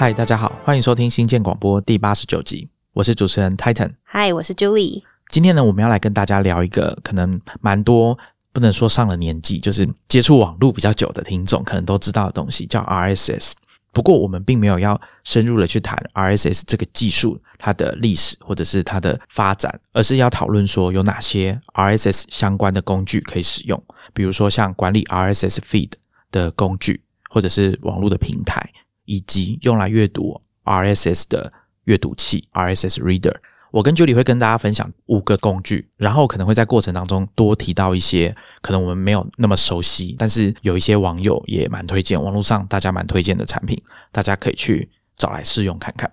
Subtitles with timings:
[0.00, 3.92] 嗨，大家好，欢迎收听新建广播第八十九集，我是主持人 Titan。
[4.02, 5.02] 嗨，我是 Julie。
[5.28, 8.18] 今天呢，我们要来跟大家聊一个可能蛮多
[8.50, 13.52] 不能说上了年纪，就是接触网络比较久的听众可能都知道的东西，叫 RSS。
[13.92, 23.78] 不过我们并没有要深入的去谈 RSS 这个技术它的历史或者是它的发展，而是要讨论说有哪些 RSS 相关的工具可以使用，
[24.14, 25.90] 比如说像管理 RSS feed
[26.32, 28.66] 的工具，或者是网络的平台，
[29.10, 31.52] 以及用来阅读 RSS 的
[31.84, 33.34] 阅读器 RSS Reader。
[33.72, 43.80] 我跟 Julie 会跟大家分享五个工具，然后可能会在过程当中多提到一些可能我们没有那么熟悉，但是有一些网友也蛮推荐，网络上大家蛮推荐的产品，
[44.12, 46.08] 大家可以去找来试用看看。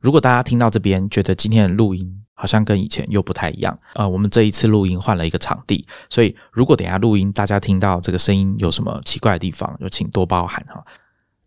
[0.00, 10.84] 如果大家听到这边觉得今天的录音好像跟以前又不太一样，呃，我们这一次录音换了一个场地，所以如果等下录音大家听到这个声音有什么奇怪的地方，就请多包涵哈。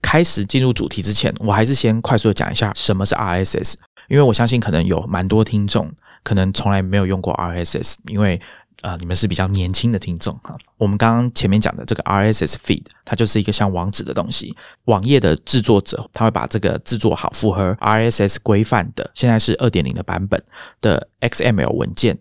[0.01, 3.75] 开始进入主题之前，我还是先快速的讲一下什么是 RSS。
[4.07, 5.91] 因为我相信可能有蛮多听众
[6.23, 8.39] 可能从来没有用过 RSS，因为
[8.81, 10.55] 啊你们是比较年轻的听众哈。
[10.77, 14.55] 我们刚刚前面讲的这个 RSS feed，它就是一个像网址的东西。
[14.85, 20.41] 网页的制作者他会把这个制作好，符合 RSS 规范的，现在是二点零的版本
[20.79, 22.17] 的 XML 文件。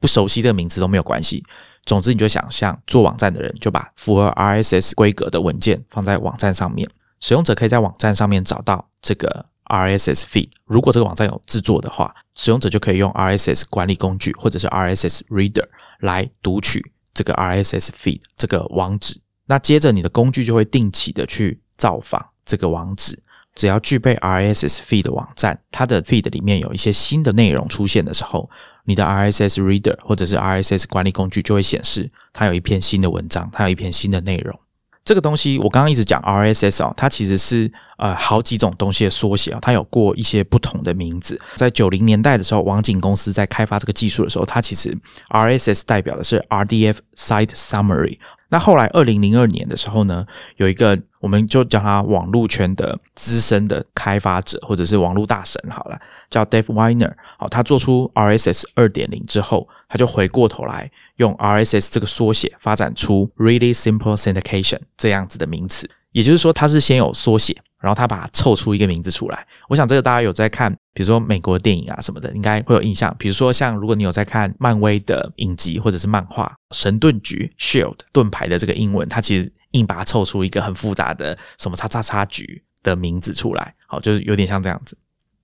[0.00, 1.42] 不熟悉这个名字都没有关系。
[1.86, 6.88] 总之你就想象做网站的人就把符合 RSS 规格的文件放在网站上面，
[7.20, 9.46] 使用者可以在网站上面找到这个。
[9.66, 15.66] RSS feed，如果这个网站有制作的话，使用者就可以用 RSS 管理工具或者是 RSS Reader
[16.00, 19.18] 来读取这个 RSS feed 这个网址。
[19.46, 23.18] 那接着你的工具就会定期的去造访这个网址。
[23.54, 28.50] 只要具备 RSS feed 的网站，它的 feed 里面有一些新的内容出现的时候，
[28.84, 34.60] 你的 RSS Reader 或者是 RSS 管理工具就会显示它有一篇新的文章，它有一篇新的内容。
[35.04, 41.38] 这个东西我刚刚一直讲 RSS 哦，它其实是呃好几种东西的缩写啊，它有过一些不同的名字。
[41.56, 44.96] 在九零年代的时候，网景公司在开发这个技术的时候，它其实
[45.28, 48.18] RSS 代表的是 RDF Site Summary。
[48.48, 50.24] 那后来二零零二年的时候呢，
[50.56, 55.98] 有一个我们就叫他网络圈的资深的开发者或者是网络大神好了，
[56.28, 57.14] 叫 Dave Weiner。
[57.38, 65.88] 好，他做出 RSS 二点零之后，他就回过头来用 RSS 这个缩写发展出 Really Simple Syndication 这样子的名词。
[66.12, 67.56] 也就是说，他是先有缩写。
[67.80, 73.14] 然后他把它凑出一个名字出来，我想这个大家有在看，比如说美国电影啊什么的，应该会有印象。
[73.18, 84.98] 比如说像如果你有在看漫威的影集或者是漫画《神盾局》（Shield） 盾牌的这个英文，它其实硬把它凑出一个很复杂的什么叉叉叉局的名字出来，好，就是有点像这样子。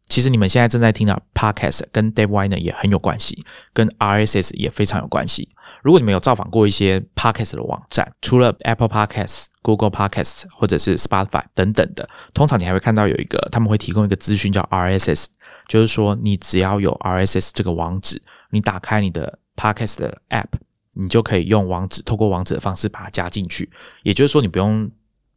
[0.08, 5.54] 其实你们现在正在听的 Podcast 跟 Dave Weiner 也很有关系，跟 RSS 也非常有关系。
[5.84, 15.26] 如果你们有造访过一些 Podcast 的网站，除了 Apple Podcast、Google Podcast 或者是 Spotify 等等的，通常你还会看到有一个他们会提供一个资讯叫 RSS，
[15.68, 18.20] 就是说你只要有 RSS 这个网址，
[18.50, 20.48] 你打开你的 Podcast 的 App，
[20.94, 23.70] 你就可以用网址，透过网址的方式把它加进去。
[24.02, 24.90] 也就是说，你不用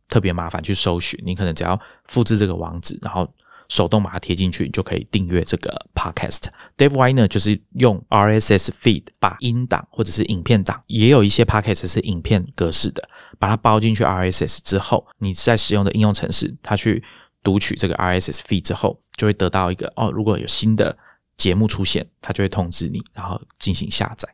[0.07, 3.27] 特别麻烦去搜寻，你可能只要复制这个网址，然后。
[3.69, 6.41] 手动把它贴进去，你就可以订阅这个 podcast。
[6.77, 13.09] Dave Weiner 就是用 RSS feed 把音档或者是影片档，也有一些 podcast 是影片格式的，
[13.39, 17.01] 把它包进去 RSS 之后，你在使用的应用程式，它去
[17.41, 20.95] 读取这个 RSS feed 之后，就会得到一个哦，如果有新的
[21.37, 24.27] 节目出现，它就会通知你，然后进行下载。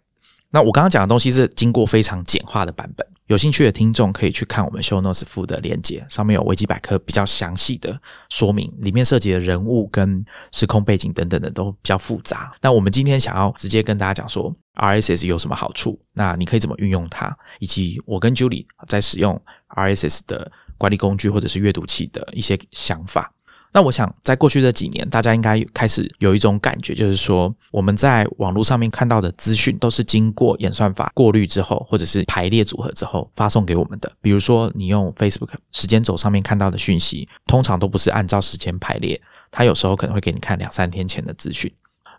[0.52, 12.52] 那我刚刚讲的东西是经过非常简化的版本，有兴趣的听众可以去看我们 Show Notes 附的链接，上面有维基百科比较详细的说明，里面涉及的人物跟时空背景等等的都比较复杂。
[12.62, 19.40] 那我们今天想要直接跟大家讲说 RSS 有什么好处，那你可以怎么运用它，以及我跟 Julie 在使用
[19.76, 23.31] RSS 的管理工具或者是阅读器的一些想法。
[23.72, 34.12] 那我想，在过去这几年，大家应该开始有一种感觉，就是说，我们在网络上面看到的资讯，都是经过演算法过滤之后，或者是排列组合之后发送给我们的。
[34.21, 39.21] 比如说，你用 Facebook 时间轴上面看到的讯息，通常都不是按照时间排列，
[39.51, 41.71] 它有时候可能会给你看两三天前的资讯。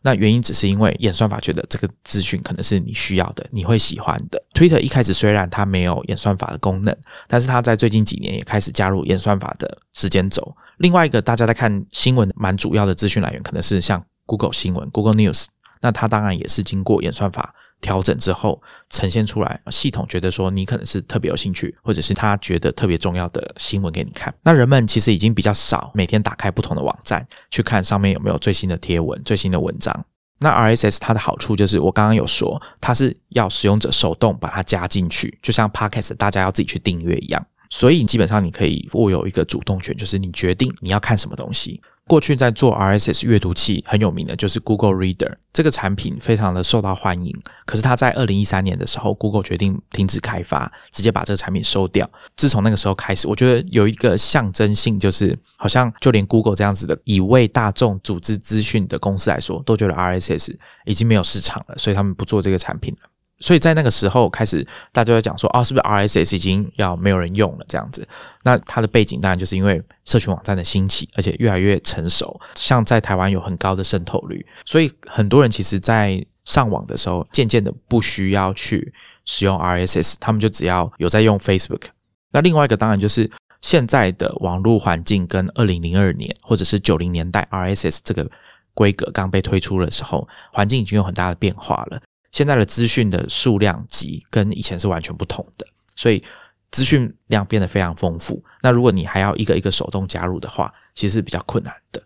[0.03, 4.43] 那原因只是因为演算法觉得这个资讯可能是你需要的，你会喜欢的。
[4.55, 6.97] Twitter 一开始虽然它没有演算法的功能，
[7.29, 10.57] 但是它在最近几年也开始加入演算法的时间轴。
[10.79, 15.47] 另外一个大家在看新闻蛮主要的资讯来源，可能是像 Google 新闻 Google News，
[15.83, 17.55] 那它当然也是经过演算法。
[17.81, 24.33] 调整之后呈现出来，系统觉得说你可能是特别有兴趣，或者是他觉得特别重要的新闻给你看。
[24.43, 30.05] 那人们其实已经比较少每天打开不同的网站去看上面有没有最新的贴文、最新的文章。
[30.39, 37.47] 那 RSS 它的好处就是我刚刚有说，它是要使用者手动把它加进去，就像 Podcast 大家要自己去订阅一样。
[37.69, 41.81] 所以基本上你可以握有一个主动权，就是你决定你要看什么东西。
[42.11, 47.33] 过去在做 RSS 阅读器很有名的就是 Google Reader 这个产品，非常的受到欢迎。
[47.65, 52.11] 可是它在二零一三年的时候，Google 决定停止开发，直接把这个产品收掉。
[52.37, 63.09] 自从那个时候开始，我觉得有一个象征性，就是好像就连 Google 这样子的以为大众组织资讯的公司来说，都觉得 RSS 已经没有市场了，所以他们不做这个产品了。
[63.41, 68.07] 所以在那个时候开始，大家在讲说，哦，是不是 RSS 已经要没有人用了这样子？
[68.43, 78.93] 那它的背景当然就是因为社群网站的兴起，而且越来越成熟，像在台湾有很高的渗透率，所以很多人其实，在上网的时候，渐渐的不需要去
[79.25, 81.85] 使用 RSS，他们就只要有在用 Facebook。
[82.33, 88.29] 那另外一个当然就是现在的网络环境跟二零零二年或者是九零年代 RSS 这个
[88.75, 92.01] 规格刚被推出的时候，环境已经有很大的变化了。
[92.33, 95.67] 现在的资讯的数量级跟以前是完全不同的，
[95.97, 96.23] 所以
[96.71, 98.43] 资讯量变得非常丰富。
[98.63, 102.03] 那如果你还要一个一个手动加入的话，其实是比较困难的。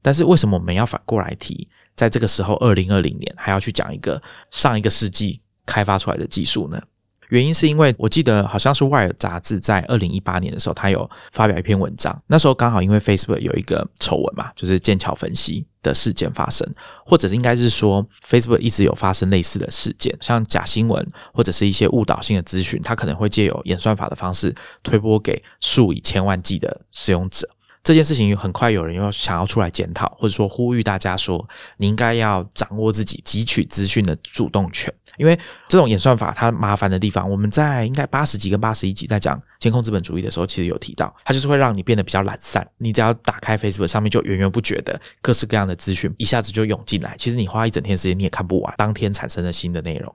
[0.00, 6.80] 但是为什么我们要反过来提，在这个时候，二零二零年还要去讲一个上一个世纪开发出来的技术呢？
[7.28, 12.16] 原因是因为我记得好像是《外尔》杂志在二零一八年的时候，他有发表一篇文章。
[12.26, 16.68] 那时候刚好因为 Facebook 有一个丑闻嘛，就是剑桥分析的事件发生，
[17.04, 27.48] 或者是应该是说 Facebook 一直有发生类似的事件，像假新闻或者是一些误导性的资讯，它可能会借由演算法的方式推播给数以千万计的使用者。
[27.86, 34.92] 这件事情很快有人又想要出来检讨，或者说呼吁大家说，你应该要掌握自己汲取资讯的主动权。
[35.18, 35.38] 因为
[35.68, 42.68] 这种演算法它麻烦的地方，我们在应该八十几跟八十一集在讲监控资本主义的时候，其实有提到，它就是会让你变得比较懒散。
[42.76, 50.12] 你只要打开 Facebook 上面，就源源不绝的各式各样的资讯一下子就涌进来，其实你花一整天时间你也看不完，当天产生的新的内容。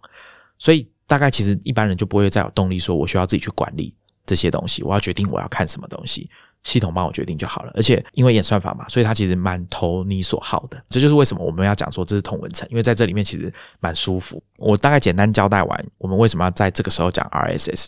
[0.60, 3.96] 所以大概其实一般人就不会再有动力说，我需要自己去管理
[4.26, 6.30] 这些东西，我要决定我要看什么东西。
[6.64, 10.82] 系统帮我决定就好了，而且因为演算法嘛，所以它其实蛮投你所好的。
[10.90, 14.42] 这就是为什么我们要讲说这是同文层，因为在这里面其实蛮舒服。
[14.58, 17.88] 我大概简单交代完，我们为什么要在这个时候讲 RSS，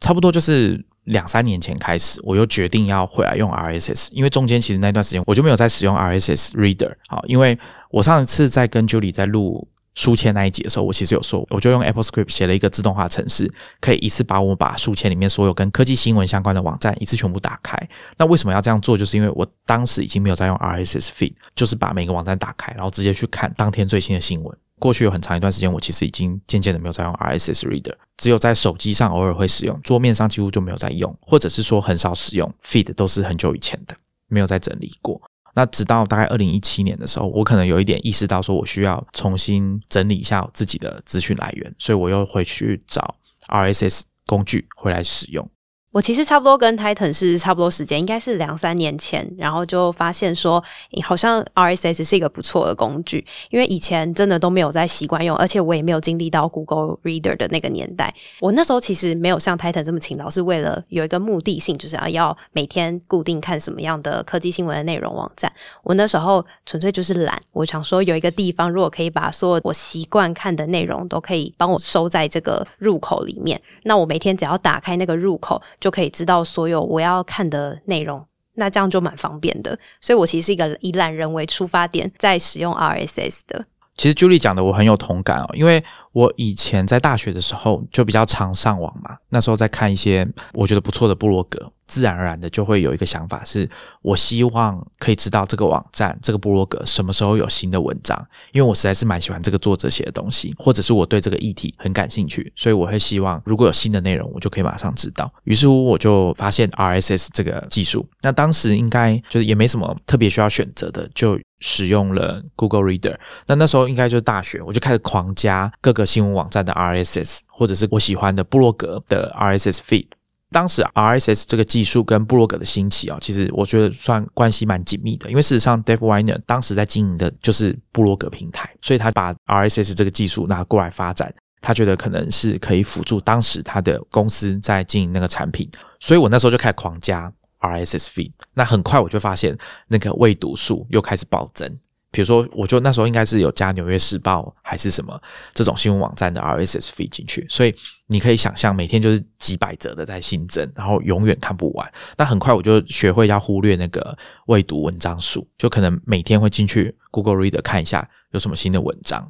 [0.00, 7.58] 差不多就是两三年前开始，我又决定要回来用 RSS，因为中间其实那段时间我就没有在使用 RSS Reader 啊，因为
[7.90, 9.68] 我上一次在跟 Julie 在录。
[9.94, 17.76] 书签那一集的时候，我其实有说，我就用 Apple Script 写了一个自动化程式，可以一次把我把书签里面所有跟科技新闻相关的网站一次全部打开。
[18.16, 18.98] 那为什么要这样做？
[18.98, 24.58] 就是因为我当时已经没有在用 RSS Feed，就是把每个网站打开，然后直接去看当天最新的新闻。
[24.80, 33.96] 过去有很长一段时间，我其实已经渐渐的没有在用 RSS Reader，只有在手机上偶尔会使用，桌面上几乎就没有在用，或者是说很少使用 Feed，都是很久以前的，
[34.28, 35.22] 没有再整理过。
[35.54, 43.14] 那直到大概二零一七年的时候，我可能有一点意识到，说我需要重新整理一下自己的资讯来源，所以我又回去找
[43.48, 45.48] RSS 工具回来使用。
[45.94, 50.60] 我其实差不多跟 Titan 是差不多时间，应该是两三年前，然后就发现说，
[51.04, 58.12] 好像 RSS 是一个不错的工具，因为以前真的都没有在习惯用，而且我也没有经历到 Google Reader 的那个年代。
[58.40, 65.52] 我那时候其实没有像 Titan 这么勤劳，是为了有一个目的性，就是要要每天固定看什么样的科技新闻的内容网站。
[65.84, 75.62] 我那时候纯粹就是懒，我想说有一个地方，如果可以把所有我习惯看的内容都可以帮我收在这个入口里面，那我每天只要打开那个入口。
[75.84, 79.78] 就可以知道所有我要看的内容，那这样就蛮方便的。
[80.00, 83.62] 所以我其实是一个以懒人为出发点在使用 RSS 的。
[83.94, 91.70] 其实 Julie 讲的我很有同感哦，因为我以前在大学的时候就比较常上网嘛，那时候在看一些我觉得不错的部落格。
[91.86, 93.68] 自然而然的就会有一个想法，是
[94.00, 98.18] 我希望可以知道这个网站、这个部落格什么时候有新的文章，
[98.52, 105.30] 因为我实在是蛮喜欢这个作者写的东西，或者是我对这个议题很感兴趣，所以我会希望如果有新的内容，我就可以马上知道。
[105.44, 108.06] 于是乎，我就发现 RSS 这个技术。
[108.22, 113.16] 那当时应该就是也没什么特别需要选择的，就使用了 Google Reader。
[113.46, 120.06] 那那时候应该就是大学，我就开始狂加各个新闻网站的 RSS，或者是我喜欢的布洛格的 RSS feed。
[120.50, 135.68] 当时 RSS 这个技术跟布洛格的兴起啊，其实我觉得算关系蛮紧密的，因为事实上 Dave Weiner 当时在经营的就是布洛格平台，所以他把 RSS 这个技术拿过来发展，他觉得可能是可以辅助当时他的公司在经营那个产品，
[135.98, 139.58] 所以我那时候就开始狂加 RSS feed，那很快我就发现
[139.88, 141.76] 那个未读数又开始暴增。
[142.14, 145.20] 比如说，我就那时候应该是有加《纽约时报》还是什么
[145.52, 147.74] 这种新闻网站的 RSS feed 进去，所以
[148.06, 151.92] 你可以想象每天就是几百则的在新增，然后永远看不完。
[152.16, 154.16] 那很快我就学会要忽略那个
[154.46, 159.28] 未读文章数，就可能每天会进去 Google Reader 看一下有什么新的文章。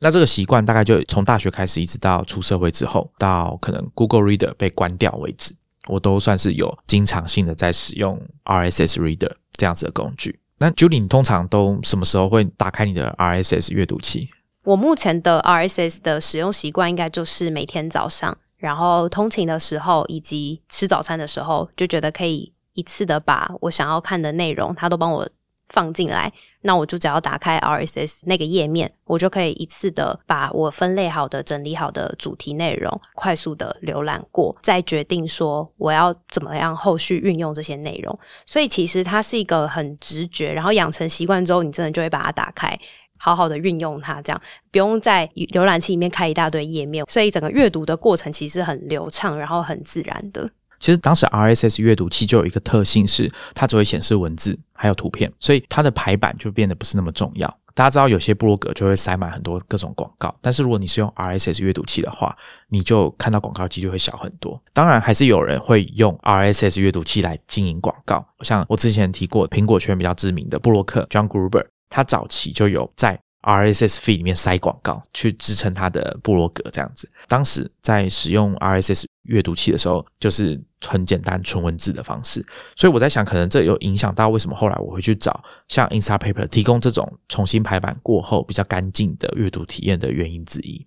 [0.00, 5.54] 那这个习惯大概就从大学开始，一直到出社会之后，到可能 Google Reader 被关掉为止。
[5.86, 10.40] 我都算是有经常性的在使用 RSS Reader 这样子的工具。
[10.58, 14.30] 那 Julie，你通常都什么时候会打开你的 RSS 阅读器？
[14.64, 25.28] 我目前的 RSS 的使用习惯应该就是每天早上，然后通勤的时候以及吃早餐的时候，就觉得可以一次的把我想要看的内容，它都帮我
[25.68, 26.32] 放进来。
[26.66, 38.18] 那我就只要打开 RSS 那个页面，我就可以一次的把我分类好的、整理好的主题内容快速的浏览过，再决定说我要怎么样后续运用这些内容。
[38.44, 42.78] 所以其实它是一个很直觉，然后养成习惯之后，你真的就会把它打开。
[43.18, 50.46] 好好的运用它，这样不用在浏览器里面开一大堆页面，所以整个阅读的过程其实很流畅，然后很自然的。
[50.78, 57.58] 其实当时 RSS 阅读器就有一个特性是，它只会显示文字还有图片，所以它的排版就变得不是那么重要。
[57.74, 62.34] 大家知道有些部落格就会塞满很多各种广告，但是如果你是用 RSS 阅读器的话，
[62.68, 64.58] 你就看到广告机就会小很多。
[64.72, 71.66] 当然，还是有人会用 RSS 阅读器来经营广告，像我之前提过苹果圈比较知名的布洛克 John Gruber。
[71.88, 77.08] 他早期就有在 RSS feed 里面塞广告，去支撑他的部落格这样子。
[77.28, 82.44] 当时在使用 RSS 阅读器的时候，就是很简单纯文字的方式。
[82.74, 90.84] 所以我在想，可能这有影响到为什么后来我会去找像 Instapaper 提供这种重新排版过后比较干净的阅读体验的原因之一。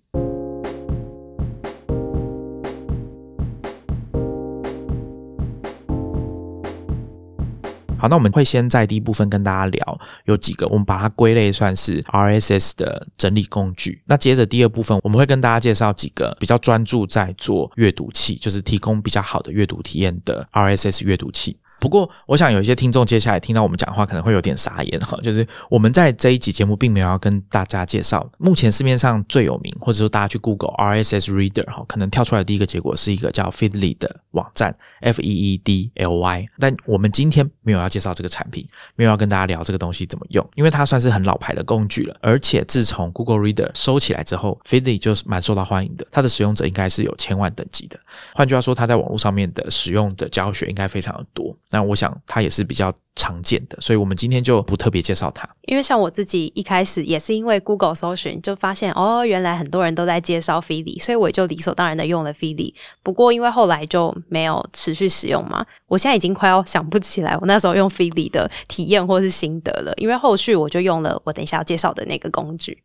[8.00, 14.02] 好，那我们会先在第一部分跟大家聊有几个，我们把它归类算是 RSS 的整理工具。
[14.06, 21.58] 那接着第二部分，我们会跟大家介绍几个比较专注在做阅读器，就是提供比较好的阅读体验的 RSS 阅读器。
[21.80, 36.46] 不过，我想有一些听众接下来听到我们讲话可能会有点傻眼哈，就是我们在这一集节目并没有要跟大家介绍目前市面上最有名，或者说大家去 Google RSS Reader 哈，可能跳出来的第一个结果是一个叫 Feedly 的网站 F E E D L Y。
[36.58, 47.98] 但我们今天没有要介绍这个产品，没有要跟大家聊这个东西怎么用，因为它算是很老牌的工具了，而且自从 Google Reader 收起来之后，Feedly 就是蛮受到欢迎的，它的使用者应该是有千万等级的。
[48.34, 51.56] 换句话说，它在网络上面的使用的教学应该非常的多。
[51.70, 55.48] 那我想它也是比较常见的，所以我们今天就不特别介绍它。
[55.66, 62.74] 因为像我自己一开始也是因为 Google 搜寻就发现哦，原来很多人都在介绍 Feedly，所以我就理所当然的用了 Feedly。
[63.02, 69.92] 不过因为后来就没有持续使用嘛，我现在已经快要想不起来我那时候用 Feedly 的体验或是心得了。
[69.96, 72.82] 因为后续我就用了我等一下要介绍的那个工具。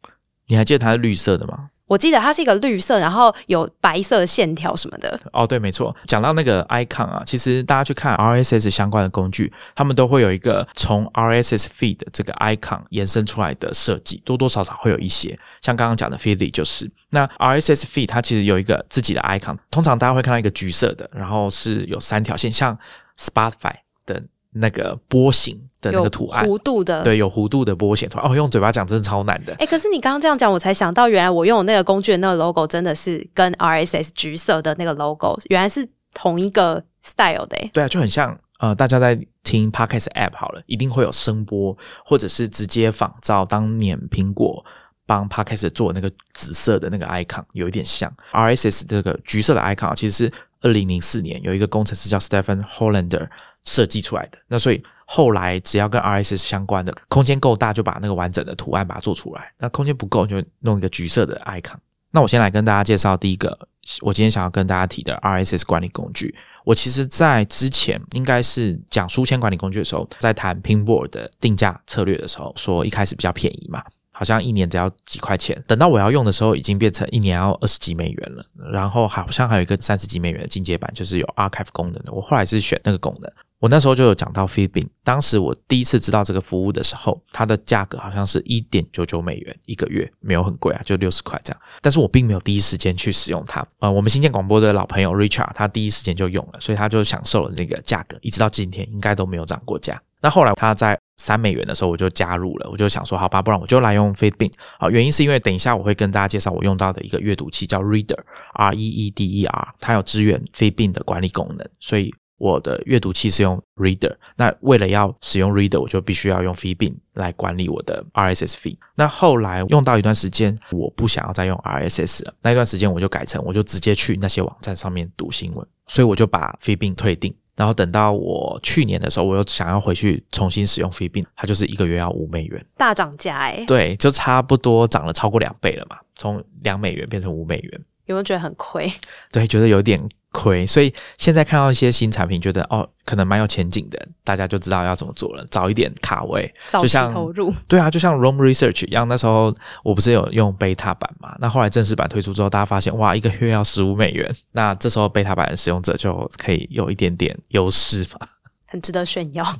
[0.47, 1.69] 你还记得它是绿色的吗？
[1.87, 5.19] 我记得它是一个绿色，然后有白色线条什么的。
[5.31, 5.95] 哦，对，没错。
[6.07, 15.37] 讲到那个 icon 啊，其实大家去看 RSS 相关的工具，他们都会有一个从 RSS feed 这个 icon 延伸出来的设计，多多少少会有一些。
[15.61, 16.89] 像刚刚讲的 Feedly 就是。
[17.11, 22.77] 那 RSS feed 它其实有一个自己的 icon，通常大家会看到一个橘色的，然后是有三条线，像
[23.17, 23.75] Spotify
[24.05, 25.69] 的那个波形。
[25.91, 28.31] 的那个图案，弧度的，对，有弧度的波形图案。
[28.31, 29.53] 哦，用嘴巴讲真的超难的。
[29.59, 37.57] 哎，可是你刚刚这样讲，我才想到，原来我用的那个工具的那个 logo 真的是跟 RSS 橘色的那个 logo 原来是同一个 style 的。
[37.73, 44.63] 对啊，就很像呃，大家在听 podcast app 好了，一定会有声波，或者是直接仿照当年苹果
[45.05, 53.27] 帮 podcast 做那个紫色的那个 icon，有一点像 RSS 这个橘色的 icon，其实是二零零四年有一个工程师叫 Stephen Hollander
[53.65, 54.37] 设计出来的。
[54.47, 54.81] 那所以。
[55.07, 59.53] 后来只要跟 RSS 相关的空间够大，就把那个完整的图案把它做出来。
[59.59, 61.75] 那空间不够，就弄一个橘色的 icon。
[62.09, 63.55] 那我先来跟大家介绍第一个，
[64.01, 66.33] 我今天想要跟大家提的 RSS 管理工具。
[66.63, 75.63] 我其实，在之前应该是讲书签管理工具的时候，在谈 Pinboard 的定价策略的时候，说一开始比较便宜嘛，好像一年只要几块钱。
[75.67, 78.43] 等到我要用的时候，已经变成一年要二十几美元了。
[78.71, 82.11] 然后好像还有一个三十几美元的进阶版，就是有 Archive 功能的。
[82.11, 83.31] 我后来是选那个功能。
[83.59, 91.61] 我那时候就有讲到 Feedly，当时我第一次知道这个服务的时候，它的价格好像是一点九九美元一个月，没有很贵啊，就六十块这样。
[91.81, 93.65] 但是我并没有第一时间去使用它。
[93.79, 99.99] 呃，我们新建广播的老朋友 Richard，他第一时间就用了，所以他就享受了那个价格，一直到今天应该都没有涨过价。
[100.21, 104.51] 那后来他在三美元的时候，我就加入了，我就想说，好吧，不然我就来用 Feedly。
[104.77, 112.13] 好，原因是因为等一下我会跟大家介绍我用到的一个阅读器叫 Reader，R E E D E R，它有支援 Feedly 的管理功能，所以。
[112.37, 118.77] 我的阅读器是用 Reader，那为了要使用 Reader，我就必须要用 Feedbin 来管理我的 RSS feed。
[118.95, 127.33] 那后来用到一段时间，我不想要再用 RSS 了，那一段时间我就改成，我就直接去那些网站上面读新闻，所以我就把 Feedbin 退订。
[127.55, 137.81] 然后等到我去年的时候，我又想要回去重新使用 Feedbin，它就是一个月要五美元，大涨价哎，对，就差不多涨了超过两倍了嘛，从两美元变成五美元。
[138.07, 138.91] 有没有觉得很亏？
[139.31, 139.99] 对，觉得有点
[140.35, 147.53] 亏，所以现在看到一些新产品，觉得哦，可能蛮有前景的，大家就知道要怎么做了，早一点卡位，早期就像投入。
[147.69, 151.33] 对啊，就像 Roam Research 一样，那时候我不是有用 beta 版嘛？
[151.39, 158.27] 那后来正式版推出之后，大家发现哇，一个月要十五美元，那这时候 beta 版的使用者就可以有一点点优势嘛。
[158.65, 159.45] 很值得炫耀。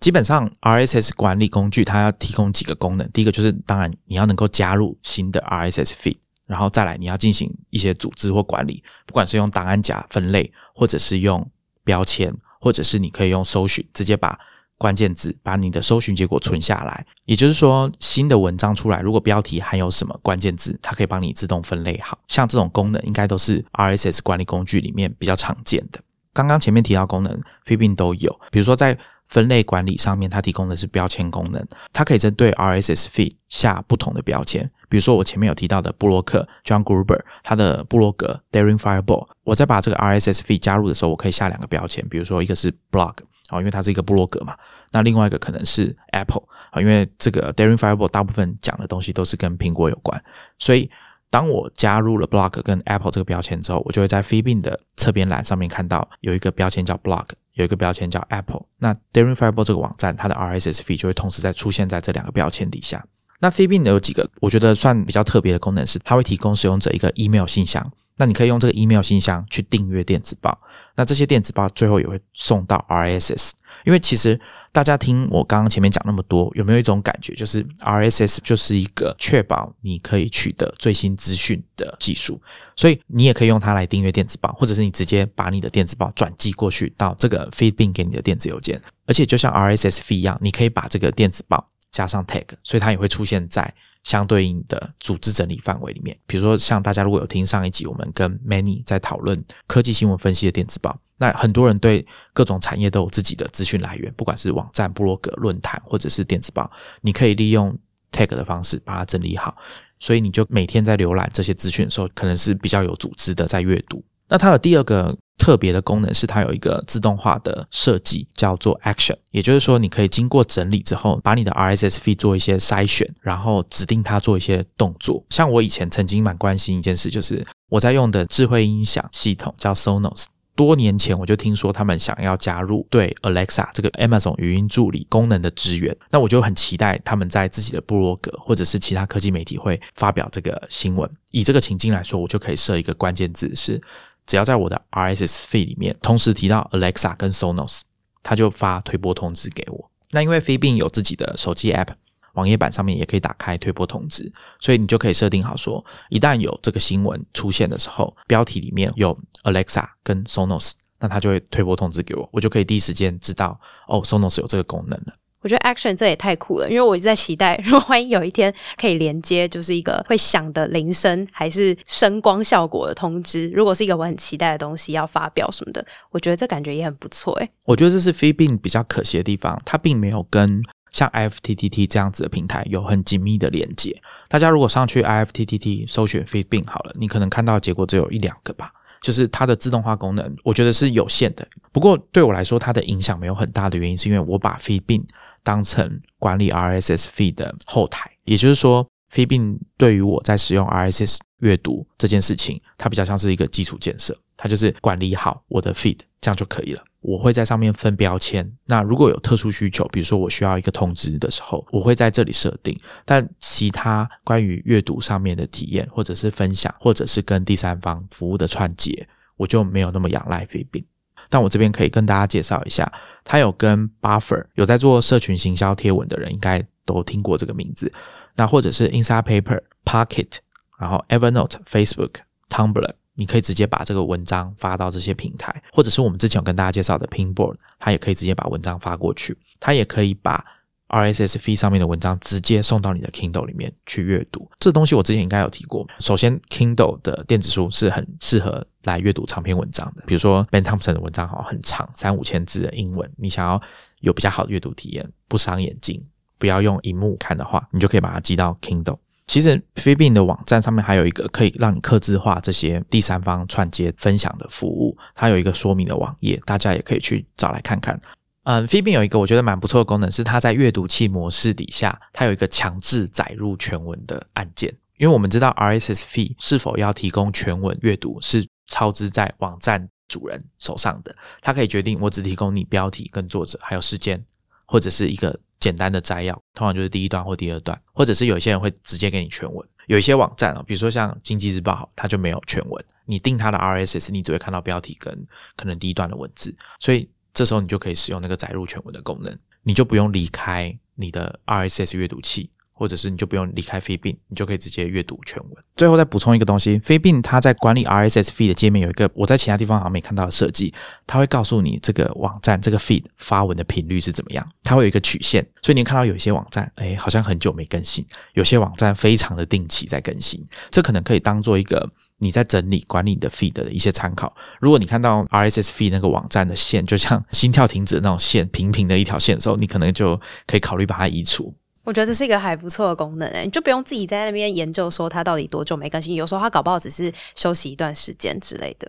[0.00, 6.16] 基本上 RSS 管理工具它要提供几个功能，第一个就是当然你要能够加入新的 RSS feed，
[6.48, 11.48] 然后再来你要进行一些组织或管理，不管是用档案夹分类，或者是用
[11.84, 14.36] 标签，或者是你可以用搜寻，直接把
[14.76, 17.06] 关键字把你的搜寻结果存下来。
[17.26, 22.18] 也就是说，新的文章出来，如果标题含有什么关键字，它可以帮你自动分类好。
[22.26, 26.00] 像这种功能，应该都是 RSS 管理工具里面比较常见的。
[26.32, 27.32] 刚刚前面提到功能
[27.64, 28.96] f i b i n 都有，比如说在
[29.28, 34.70] 分类管理上面，它提供的是标签功能，它可以针对 RSS feed 下不同的标签。
[34.88, 43.12] 比如说我前面有提到的布洛克 John Gruber，他的布洛格 Daring Fireball，我在把这个 RSS feed 加入的时候，我可以下两个标签，比如说一个是 blog
[43.50, 44.56] 啊，因为它是一个布洛格嘛，
[44.92, 50.18] 那另外一个可能是 Apple 啊，因为这个 Daring Fireball 大部分讲的东西都是跟苹果有关，
[50.58, 50.90] 所以
[51.28, 57.26] 当我加入了 blog 跟 Apple 这个标签之后，我就会在 f e e b i n 的侧边栏上面看到有一个标签叫 blog。
[57.58, 63.04] 有一个标签叫 Apple，那 Daring Fireball 这个网站，它的 RSS feed 就会同时在出现在这两个标签底下。
[63.40, 67.92] 那 f e e b i n 有几个我觉得算比较特别的功能是，它会提供使用者一个 email 信箱。
[68.18, 70.58] 那你可以用这个 email 信箱去订阅电子报，
[70.96, 73.52] 那这些电子报最后也会送到 RSS。
[73.84, 74.38] 因为其实
[74.72, 82.40] 大家听我刚刚前面讲那么多，有没有一种感觉，就是 RSS 就是一个确保你可以取得最新资讯的技术，
[82.74, 93.74] 所以你也可以用它来订阅电子报，或者是你直接把你的电子报转寄过去到这个 Feedbin 给你的电子邮件，而且就像 RSS feed 一样，你可以把这个电子报加上 tag，所以它也会出现在。
[94.04, 106.70] 相对应的组织整理范围里面，比如说像大家如果有听上一集，我们跟 Many 在讨论科技新闻分析的电子报，那很多人对各种产业都有自己的资讯来源，不管是网站、部落格、论坛或者是电子报，
[107.02, 107.76] 你可以利用
[108.10, 109.54] tag 的方式把它整理好，
[109.98, 114.02] 所以你就每天在浏览这些资讯的时候，可能是比较有组织的在阅读。
[114.28, 115.16] 那它的第二个。
[115.38, 125.24] 特别的功能是它有一个自动化的设计，叫做 Action，也就是说，你可以经过整理之后，把你的 RSS f 做一些筛选，然后指定它做一些动作。
[125.30, 130.24] 像我以前曾经蛮关心一件事，就是我在用的智慧音响系统叫 Sonos，
[130.56, 141.08] 多年前我就听说他们想要加入对 Alexa 这个 Amazon 语音助理功能的支援，那我就很期待他们在自己的部落格或者是其他科技媒体会发表这个新闻。
[141.30, 143.80] 以这个情境来说，我就可以设一个关键字是。
[144.28, 147.80] 只要在我的 RSS feed 里面同时提到 Alexa 跟 Sonos，
[148.22, 149.90] 它就发推播通知给我。
[150.10, 151.88] 那因为 f e e b i n 有自己的手机 App，
[152.34, 165.14] 网页版上面也可以打开推播通知，所以你就可以设定好说，一旦有这个新闻出现的时候，标题里面有 Alexa 跟 Sonos，那它就会推播通知给我，我就可以第一时间知道哦，Sonos 有这个功能了。
[165.48, 173.48] 我觉得 Action 这也太酷了，因为我一直在期待， 如果万一有一天可以连接，就是一个会响的铃声，还是声光效果的通知。
[173.54, 177.48] 如果是一个我很期待的东西要发表什么的，我觉得这感觉也很不错诶。
[177.64, 183.98] 我觉得这是 f e e b i n 比较可惜的地方，它并没有跟像 IFTTT 这样子的平台有很紧密的连接。
[184.28, 191.48] 大家如果上去 IFTTT 搜寻 f e e b i n 好了，你可能看到结果只有一两个吧，就是它的自动化功能，我觉得是有限的。
[191.72, 195.04] 不过对我来说，它的影响没有很大的原因，是因为我把 f e e b i n
[195.48, 206.84] 当成管理 RSS feed 的后台，也就是说，Feedbin 对于我在使用 RSS 阅读这件事情，它比较像是一个基础建设，它就是管理好我的 feed，这样就可以了。
[207.00, 212.78] 我会在上面分标签，那如果有特殊需求，比如说我需要一个通知的时候，我会在这里设定。
[213.06, 219.08] 但其他关于阅读上面的体验，或者是分享，或者是跟第三方服务的串接，
[219.38, 220.84] 我就没有那么仰赖 Feedbin
[221.28, 222.90] 但我这边可以跟大家介绍一下，
[223.24, 227.92] 他有跟 Buffer 有在做社群行销贴文的人，应该都听过这个名字。
[228.34, 230.38] 那或者是 Inside Paper、Pocket，
[230.78, 232.12] 然后 Evernote、Facebook、
[232.48, 239.36] Tumblr，你可以直接把这个文章发到这些平台，或者是我们之前有跟大家介绍的 Pinboard，他也可以直接把文章发过去。
[239.58, 240.44] 他也可以把
[240.88, 244.50] RSS feed 上面的文章直接送到你的 Kindle 里面去阅读。
[244.58, 245.86] 这东西我之前应该有提过。
[245.98, 248.66] 首先，Kindle 的电子书是很适合。
[248.84, 253.60] 来阅读长篇文章的，比如说 Ben Thompson 的文章，好很长，三五千字的英文，你想要
[254.00, 256.02] 有比较好的阅读体验，不伤眼睛，
[256.38, 258.96] 不要用荧幕看的话，你就可以把它寄到 Kindle。
[259.26, 268.00] 其实 f e b i n 的网站上面还有一个可以让你刻字化这些第三方串接分享的服务，它有一个说明的网页，大家也可以去找来看看。
[268.48, 274.74] 嗯 f e b i n 有一个我觉得蛮不错的功能，是它在阅读器模式底下，它有一个强制载入全文的按键。
[274.96, 284.18] 因为我们知道 RSS feed 是否要提供全文阅读是操之在网站主人手上的，它可以决定我只提供你标题跟作者还有时间，
[284.64, 289.68] 或者是一个简单的摘要，通常就是第一段或第二段，或者是有些人会直接给你全文。
[289.88, 295.14] 有一些网站哦，比如说像经济日报，它就没有全文，你定它的 RSS，你只会看到标题跟
[295.54, 297.06] 可能第一段的文字，所以
[297.38, 302.50] 这时候你就可以使用那个载入全文的功能，你就不用离开你的 RSS 阅读器。
[302.78, 305.52] 或者是你就不用离开飞病，你就可以直接阅读全文。
[305.74, 310.72] 最后再补充一个东西，飞病它在管理 RSS feed 的界面有一个我在其他地方好像没看到的设计，
[311.08, 324.34] 它会告诉你这个网站这个 feed 发文的频率是怎么样，它会有一个曲线，所以你看到有一些网站，哎，好像很久没更新，有些网站非常的定期在更新，这可能可以当做一个你在整理管理你的 feed 的一些参考。
[324.60, 331.54] 如果你看到 RSS feed 那个网站的线就像心跳停止那种线，平平的一条线的时候，你可能就可以考虑把它移除。
[331.88, 338.86] 我觉得这是一个还不错的功能诶，你就不用自己在那边研究说它到底多久没更新，有时候它搞不好只是休息一段时间之类的。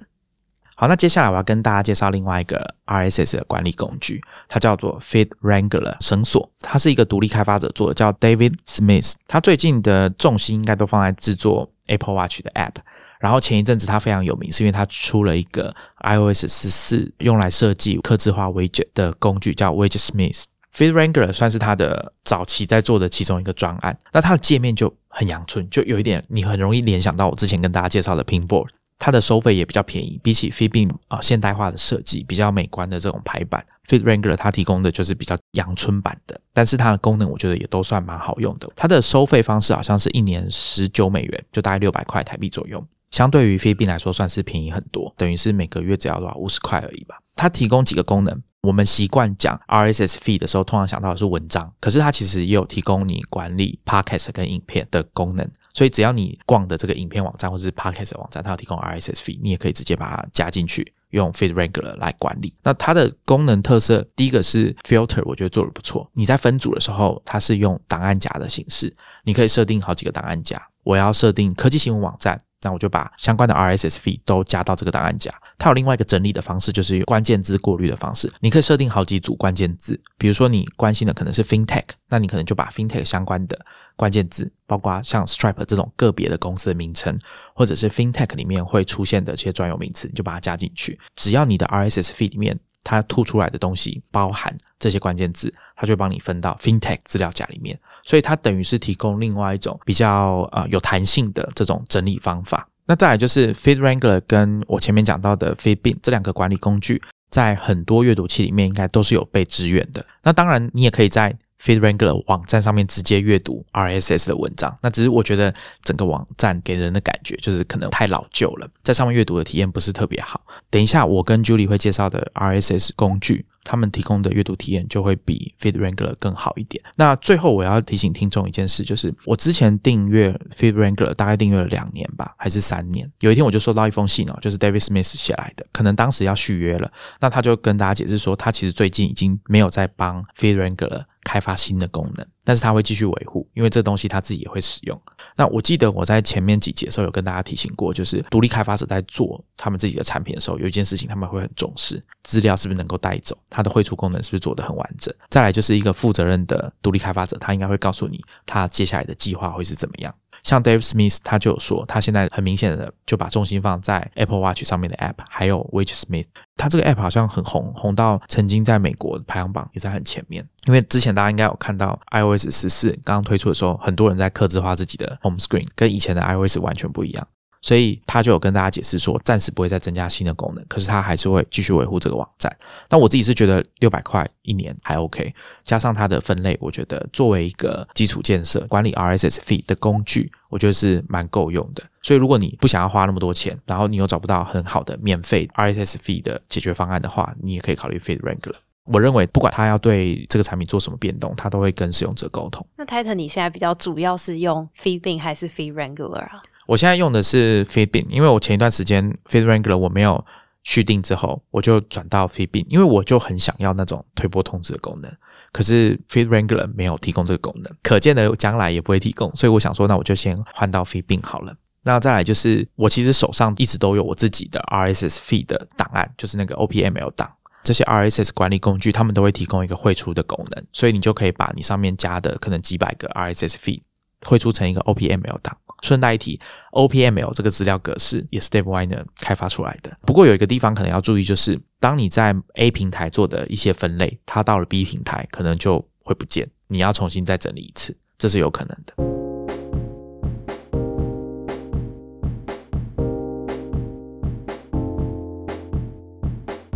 [0.75, 9.13] 好，那接下来我要跟大家介绍另外一个 RSS 的管理工具，它叫做 Feed Wrangler 绳索，它是一个独立开发者做的，叫 David Smith。
[9.25, 12.75] 他最近的重心应该都放在制作 Apple Watch 的 App，
[13.21, 20.43] 然后前一阵子他非常有名，是因为他出了一个 iOS 十四用来设计刻字化 Widget 的工具，叫 Widget Smith。
[20.73, 28.67] Feed Wrangler 算是他的早期在做的其中一个专案，那它的界面就很阳春，就有一点你很容易联想到我之前跟大家介绍的 Pinboard。
[29.01, 38.69] 它的收费也比较便宜，比起 Feedbeam 啊现代化的设计比较美观的这种排版，Feed Wrangler 它提供的就是比较阳春版的，但是它的功能我觉得也都算蛮好用的。
[38.75, 47.15] 它的收费方式好像是一年十九美元，就大概六百块台币左右，相对于 Feedbeam 来说算是便宜很多，等于是每个月只要多少五十块而已吧。
[47.37, 48.43] 它提供几个功能。
[48.61, 55.49] 我们习惯讲 RSS feed 的时候，通常想到的是文章，可是它其实也有提供你管理 podcast 跟影片的功能。
[55.73, 62.53] 所以只要你逛的这个影片网站或者是 podcast 网站，它有提供 RSS feed，你也可以直接把它加进去，用 Feed Wrangler 来管理。
[62.61, 66.09] 那它的功能特色，第一个是 filter，我觉得做的不错。
[66.13, 68.93] 你在分组的时候，它是用档案夹的形式，
[69.23, 70.61] 你可以设定好几个档案夹。
[70.83, 72.41] 我要设定科技新闻网站。
[72.61, 75.33] 那我就把相关的 RSS feed 都加到这个档案夹。
[75.57, 78.31] 它有另外一个整理的方式，就是关键字过滤的方式。
[78.39, 83.59] 你可以设定好几组关键字，比如说你关心的可能是 FinTech，那你可能就把 FinTech 相关的
[83.95, 87.17] 关键字，包括像 Stripe 这种个别的公司的名称，
[87.53, 90.99] 或者是 FinTech 里面会出现的这些专有名词，你就把它加进去。
[91.15, 97.79] 只要你的 RSS feed 里面它吐出来的东西包含这些关键字，它就帮你分到 FinTech 资料夹里面。
[98.03, 102.67] 所以它等于是提供另外一种比较呃有弹性的这种整理方法。
[102.85, 110.03] 那再来就是 Feed Wrangler 跟我前面讲到的 Feedbin 这两个管理工具，在很多阅读器里面应该都是有被支援的。
[110.23, 114.77] 那当然你也可以在 Feed Wrangler 网站上面直接阅读 RSS 的文章。
[114.81, 120.41] 那只是我觉得整个网站给人的感觉就是可能太老旧了，在上面阅读的体验不是特别好。
[120.69, 123.45] 等一下我跟 Julie 会介绍的 RSS 工具。
[123.61, 126.83] 他们提供的阅读体验就会比 Feed Wrangler 更好一点。
[126.95, 133.11] 那最后我要提醒听众一件事，就是我之前订阅 Feed Wrangler 大概订阅了两年吧，还是三年。
[133.19, 136.91] 有一天我就收到一封信哦，就是 David Smith 写来的，可能当时要续约了。
[137.19, 141.03] 那他就跟大家解释说，他其实最近已经没有在帮 Feed Wrangler。
[141.23, 145.01] 开发新的功能，但是他会继续维护，因为这东西他自己也会使用。
[145.35, 155.13] 那我记得我在前面几节的时候有跟大家提醒过，就是独立开发者在做他们自己的产品的时候，有一件事情他们会很重视，资料是不是能够带走，它的绘出功能是不是做得很完整。
[155.29, 160.13] 再来就是一个负责任的独立开发者，他应该会告诉你他接下来的计划会是怎么样。
[160.43, 166.25] 像 Dave Smith 他就有说，他现在很明显的就把重心放在 Apple Watch 上面的 App，还有 Which Smith，
[166.55, 170.47] 他这个 App 好像很红，红到曾经在美国排行榜也在很前面。
[170.65, 177.27] 因为之前大家应该有看到 iOS 十四刚刚推出的时候，很多人在刻字化自己的 Home Screen，跟以前的 iOS 完全不一样。
[177.61, 182.55] 所以他就有跟大家解释说，暂时不会再增加新的功能，可是他还是会继续维护这个网站。
[182.89, 191.83] 那我自己是觉得六百块一年还 OK，加上它的分类，我觉得作为一个基础建设管理 RSS feed 的工具，我觉得是蛮够用的。
[192.01, 198.55] 所以如果你不想要花那么多钱，然后你又找不到很好的免费 RSS feed 的解决方案的话，你也可以考虑 Feed Wrangler。
[198.85, 202.65] 我认为不管他要对这个产品做什么变动，他都会跟使用者沟通。
[202.75, 206.41] 那 Titan 你现在比较主要是用 Feedbin 还是 Feedrangler 啊？
[206.69, 210.23] 我现在用的是 Feedbean，因为我前一段时间 Feed Wrangler 我没有
[210.61, 215.11] 续订之后，我就转到 Feedbean，因为我就很想要那种推播通知的功能。
[215.51, 221.55] 可是 Feed Wrangler 没有提供这个功能，可见的将来也不会提供，所以我想说，那我就先换到 Feedbean 好了。
[221.81, 227.31] 那再来就是，我其实手上一直都有我自己的 RSS feed 的档案，就是那个 OPML 档。
[227.63, 233.81] 这些 RSS 管理工具，他们都会提供一个汇出的功能，所以你就可以把你上面加的可能几百个 RSS feed。
[234.25, 235.57] 绘出成一个 OPML 档。
[235.81, 236.37] 顺带一提
[236.73, 239.97] ，OPML 这个资料格式也是 Dave Weiner 开发出来的。
[240.05, 249.18] 不过有一个地方可能要注意，就是当你在 A 平台做的一些分类，它到了 B 平台可能就会不见，你要重新再整理一次，这是有可能的。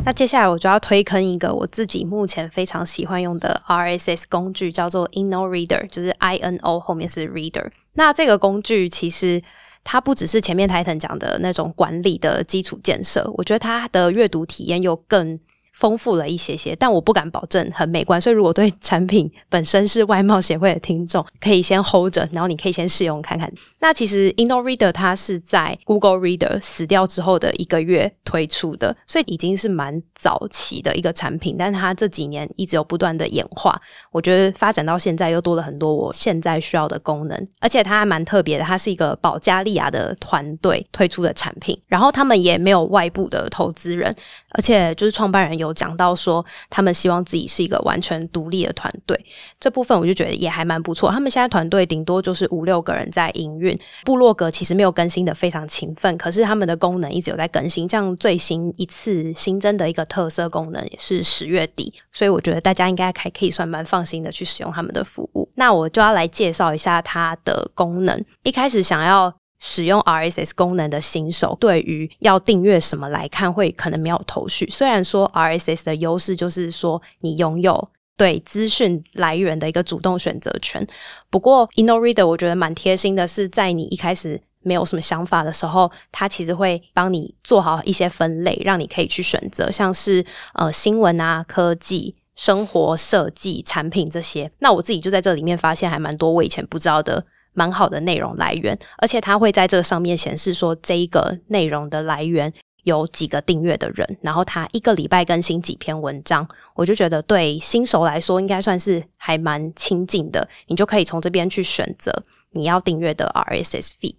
[0.06, 7.72] 那接下来我就要推坑一个我自己目前非常喜欢用的 RSS 工具，叫做 InnoReader，就是 I N O 后面是 Reader。
[7.94, 9.42] 那这个工具其实
[9.84, 15.40] 它不只是前面 Titan 讲的那种管理的基础建设，我觉得它的阅读体验又更。
[15.74, 18.22] 丰富了一些些，但我不敢保证很美观。
[18.22, 23.52] 所以，如果对产品本身是外貌协会的听众，可以先 hold 着，然后你可以先试用看看。
[23.80, 31.56] 那其实 InnoReader 它是在 Google Reader 死掉之后的一个月推出的，所以已经是蛮早期的一个产品。
[31.58, 33.76] 但它这几年一直有不断的演化，
[34.12, 37.48] 我觉得发展到现在又多了很多我现在需要的功能。
[37.60, 44.16] 而且它还蛮特别的，它是一个保加利亚的团队推出的产品，然后他们也没有外部的投资人，
[44.52, 45.63] 而且就是创办人。
[45.63, 49.20] 有有讲到说，他们希望自己是一个完全独立的团队，
[49.60, 51.10] 这部分我就觉得也还蛮不错。
[51.10, 57.88] 他们现在团队顶多就是五六个人在营运，部落格其实没有更新的非常勤奋，可是他们的功能一直有在更新。
[57.90, 65.50] 像最新一次新增的一个特色功能也是十月底，所以我觉得大家应该还可以算蛮放心的去使用他们的服务。
[65.56, 68.24] 那我就要来介绍一下它的功能。
[68.44, 69.34] 一开始想要。
[69.66, 74.70] 使用 RSS 功能的新手，对于要订阅什么来看，会可能没有头绪。
[74.70, 80.86] 虽然说 RSS 的优势就是说你拥有对资讯来源的一个主动选择权，
[81.30, 94.52] 不过 InnoReader 我觉得蛮贴心的，是在你一开始没有什么想法的时候，它其实会帮你做好一些分类，让你可以去选择，像是呃新闻啊、科技、生活、设计、产品这些。
[94.60, 97.26] 那我自己就在这里面发现还蛮多我以前不知道的。
[97.54, 102.52] 蛮好的内容来源，而且它会在这个上面显示说这一个内容的来源
[102.84, 112.12] 有几个订阅的人，然后它一个礼拜更新几篇文章，我就觉得对新手来说应该算是还蛮亲近的，你就可以从这边去选择
[112.52, 114.16] 你要订阅的 RSS feed。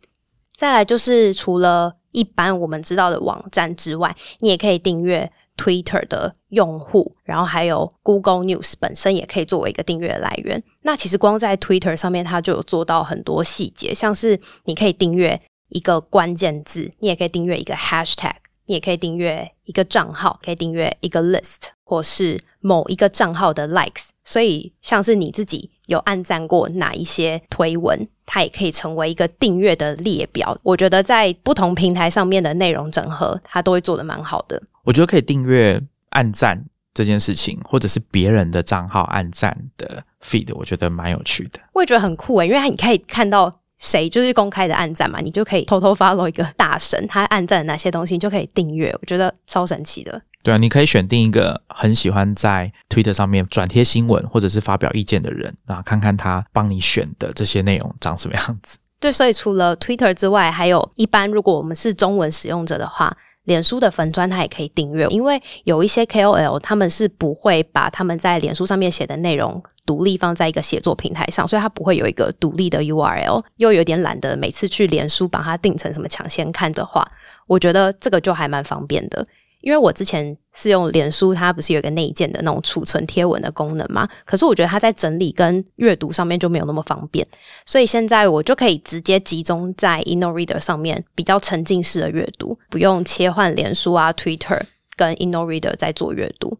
[0.56, 5.30] 再来就是除了一般我们知道的网站之外，你也可以订阅。
[5.56, 10.62] Twitter 的用户，然后还有 Google News 本身也可以作为一个订阅来源。
[10.82, 18.34] 那其实光在 Twitter 上面，它就有做到很多细节，像是你可以订阅一个关键字，你也可以订阅一个 Hashtag，
[18.66, 24.10] 你也可以订阅一个账号，可以订阅一个 List，或是某一个账号的 Likes。
[24.22, 30.56] 所以像是你自己有按赞过哪一些推文，它也可以成为一个订阅的列表。
[30.62, 34.62] 我觉得在不同平台上面的内容整合，它都会做的蛮好的。
[34.84, 41.58] 我觉得可以订阅按赞这件事情，或者是别人的账号按赞的 feed，我觉得蛮有趣的。
[41.72, 48.96] 我也觉得很酷诶，因为你可以看到谁就是公开的按赞嘛，你就可以偷偷 follow 一个大神，他按赞哪些东西，你就可以订阅。
[49.00, 50.22] 我觉得超神奇的。
[50.44, 58.78] 对啊，你可以选定一个很喜欢在 Twitter 上面转贴新闻或者是发表意见的人，然后看看他帮你选的这些内容长什么样子。
[59.00, 63.16] 对，所以除了 Twitter 之外，还有一般如果我们是中文使用者的话。
[63.44, 73.44] 脸书的粉砖，它也可以订阅，因为有一些 KOL 他们是不会把他们在脸书上面写的内容独立放在一个写作平台上，所以它不会有一个独立的 URL。
[73.56, 77.06] 又有点懒得每次去脸书把它定成什么抢先看的话，
[77.46, 79.26] 我觉得这个就还蛮方便的。
[79.64, 84.06] 因为我之前是用脸书，它不是有一个内建的那种储存贴文的功能嘛？
[84.26, 87.26] 可是我觉得它在整理跟阅读上面就没有那么方便，
[87.64, 94.60] 所以现在我就可以直接集中在 InnoReader 上面比较沉浸式的阅读，不用切换脸书啊、Twitter
[94.96, 96.58] 跟 InnoReader 在做阅读。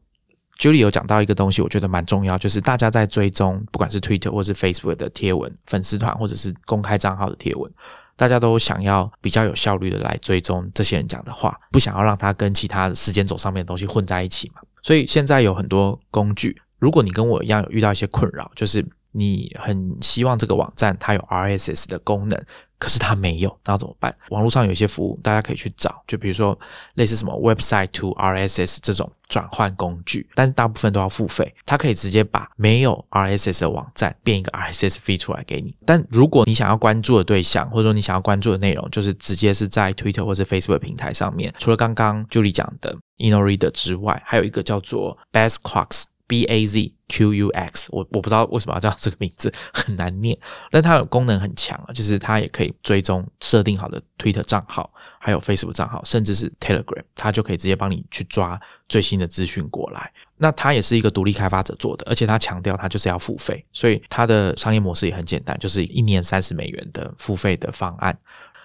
[0.59, 7.71] Julie 有讲到一个东西，我觉得蛮重要，就是大家在追踪不管是 Twitter 或是 Facebook 的贴文、粉丝团或者是公开账号的贴文。
[8.16, 14.61] 大家都想要比较有效率的来追踪这些人讲的话，不想要让他跟其他时间轴上面的东西混在一起嘛。
[14.83, 22.44] 所以现在有很多工具，如果你跟我一样有遇到一些困扰，就是你很希望这个网站它有 RSS 的功能。
[22.85, 24.14] 可是它没有，那怎么办？
[24.29, 26.59] 网络上有一些服务，大家可以去找，就比如说
[26.97, 31.55] 类似什么 Website to RSS 这种转换工具，但是大部分都要付费。
[31.64, 35.75] 它可以直接把没有 RSS 的网站变一个 RSS feed 出来给你。
[35.87, 46.05] 但如果你想要关注的对象，或者说你想要关注的内容，就是直接是在 Twitter 或者 Facebook 平台上面，除了刚刚 Julie 讲的 Inoreader 之外，还有一个叫做 Best Quarks。
[46.35, 50.37] B A Z Q U X，我我不知道为什么要叫这个名字， 很难念，
[50.68, 60.12] 但它的功能很强啊，就是它也可以追踪设定好的 Twitter 账号，还有 Facebook 账号，甚至是 Telegram，它就可以直接帮你去抓最新的资讯过来。
[60.37, 68.18] 那它也是一个独立开发者做的，而且它强调它就是要付费，所以它的商业模式也很简单，就是一年三十美元的付费的方案。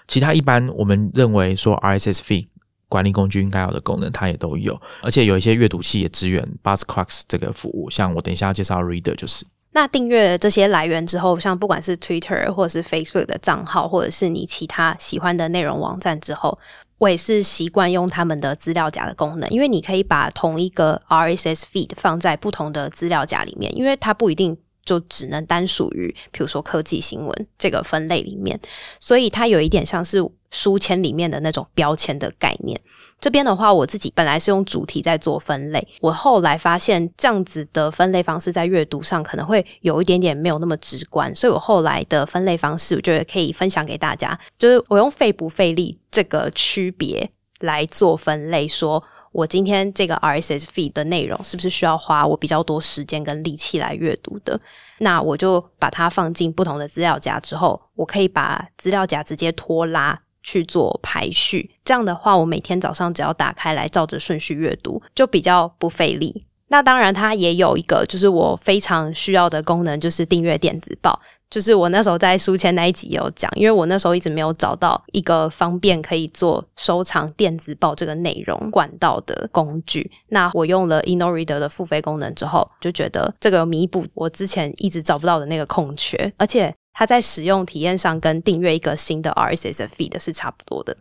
[0.08, 2.48] 其他一般我们认为说 RSS fee
[2.90, 7.90] 管理工具应该有的功能，它也都有，而且有一些阅读器也支援 Buzzcocks 这个服务。
[7.90, 9.46] 像我等一下要介绍 Reader 就是。
[9.72, 16.58] 那订阅这些来源之后，像不管是 Twitter 或是 Facebook 的账号，或者是你其他喜欢的内容网站之后，
[16.98, 24.58] 我也是习惯用他们的资料夹的功能，因为你可以把同一个 RSS feed 放在不同的资料夹里面，因为它不一定。
[24.90, 28.60] 就只能单属于，比如说科技新闻这个分类里面，
[29.00, 32.82] 所以它有一点像是书签里面的那种标签的概念。
[33.20, 49.04] 这边的话，我自己本来是用主题在做分类，我后来发现这样子的分类方式在阅读上可能会有一点点没有那么直观，所以我后来的分类方式，我觉得可以分享给大家，就是我用费不费力这个区别来做分类，说。
[49.32, 54.60] 我今天这个 RSS feed 的内容是不是需要花我比较多时间跟力气来阅读的？
[55.00, 61.70] 那我就把它放进不同的资料夹之后，我可以把资料夹直接拖拉去做排序。
[61.86, 66.46] 这样的话，我每天早上只要打开来照着顺序阅读，就比较不费力。
[66.72, 71.20] 那当然，它也有一个就是我非常需要的功能，就是订阅电子报。
[71.50, 80.12] 就是我那时候在书签那一集有讲，因为我那时候一直没有找到一个方便可以做收藏电子报这个内容管道的工具。
[80.28, 90.98] 那我用了 InnoReader 的付费功能之后，就觉得这个弥补我之前一直找不到的那个空缺，而且它在使用体验上跟订阅一个新的 RSS feed 是差不多的。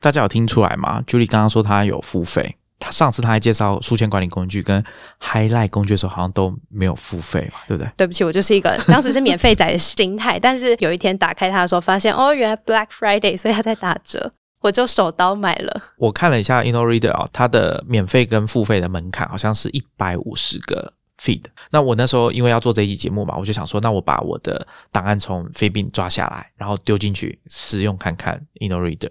[0.00, 2.56] 大家有听出来吗？Julie 刚刚说他有付费。
[2.82, 4.84] 他上次他还介绍书签管理工具跟
[5.20, 7.88] Highlight 工具的时候，好像都没有付费嘛，对不对？
[7.96, 15.80] 对不起，我就是一个 当时是免费仔的心态，但是有一天打开它的时候，发现哦，原来 Black Friday，所以它在打折，我就手刀买了。
[15.96, 21.44] 我看了一下 InnoReader 啊，它的免费跟付费的门槛好像是一百五十个 feed。
[21.70, 29.10] 那我那时候因为要做这一期节目嘛，我就想说，那我把我的档案从飞宾抓下来，然后丢进去试用看看 InnoReader。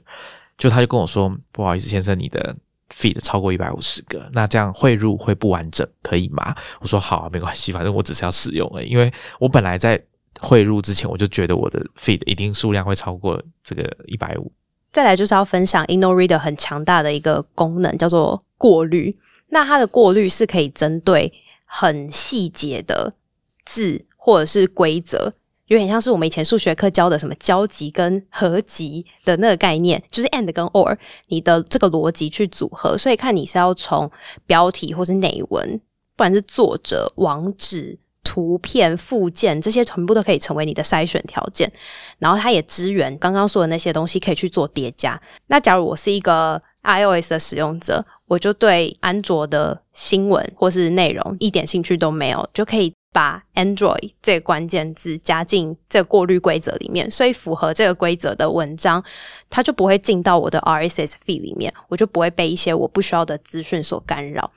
[0.57, 2.55] 就他就跟我说，不好意思，先生，你的。
[2.91, 6.53] Feed 超过一百五十个，那这样汇入会不完整，可以吗？
[6.79, 8.89] 我说好啊，没关系， 反正我只是要使用而已。
[8.89, 10.01] 因为我本来在
[10.39, 14.51] 汇入之前，我就觉得我的 feed 一定数量会超过这个一百五。
[14.91, 19.17] 再来就是要分享 InnoReader 很强大的一个功能，叫做过滤。
[19.49, 21.31] 那它的过滤是可以针对
[21.65, 23.13] 很细节的
[23.65, 25.33] 字或者是规则。
[25.71, 30.97] 有点像是我们以前数学课教的什么交集跟合集的那个概念，就是 and 跟 or
[31.29, 34.11] 你的这个逻辑去组合，所以看你是要从
[34.45, 35.79] 标题或是内文，
[36.17, 41.71] 不管是作者、网址、图片、附件这些，全部都可以成为你的筛选条件。
[42.19, 45.17] 然后它也支援刚刚说的那些东西，可以去做叠加。
[45.47, 52.93] 那假如我是一个 iOS 的使用者，我就对安卓的新闻或是内容一点兴趣都没有，就可以。
[53.13, 59.03] 把 Android 这个关键字加进这个过滤规则里面，所以符合这个规则的文章，
[59.49, 64.51] 它就不会进到我的 RSS feed 里面，我就不会被一些我不需要的资讯所干扰。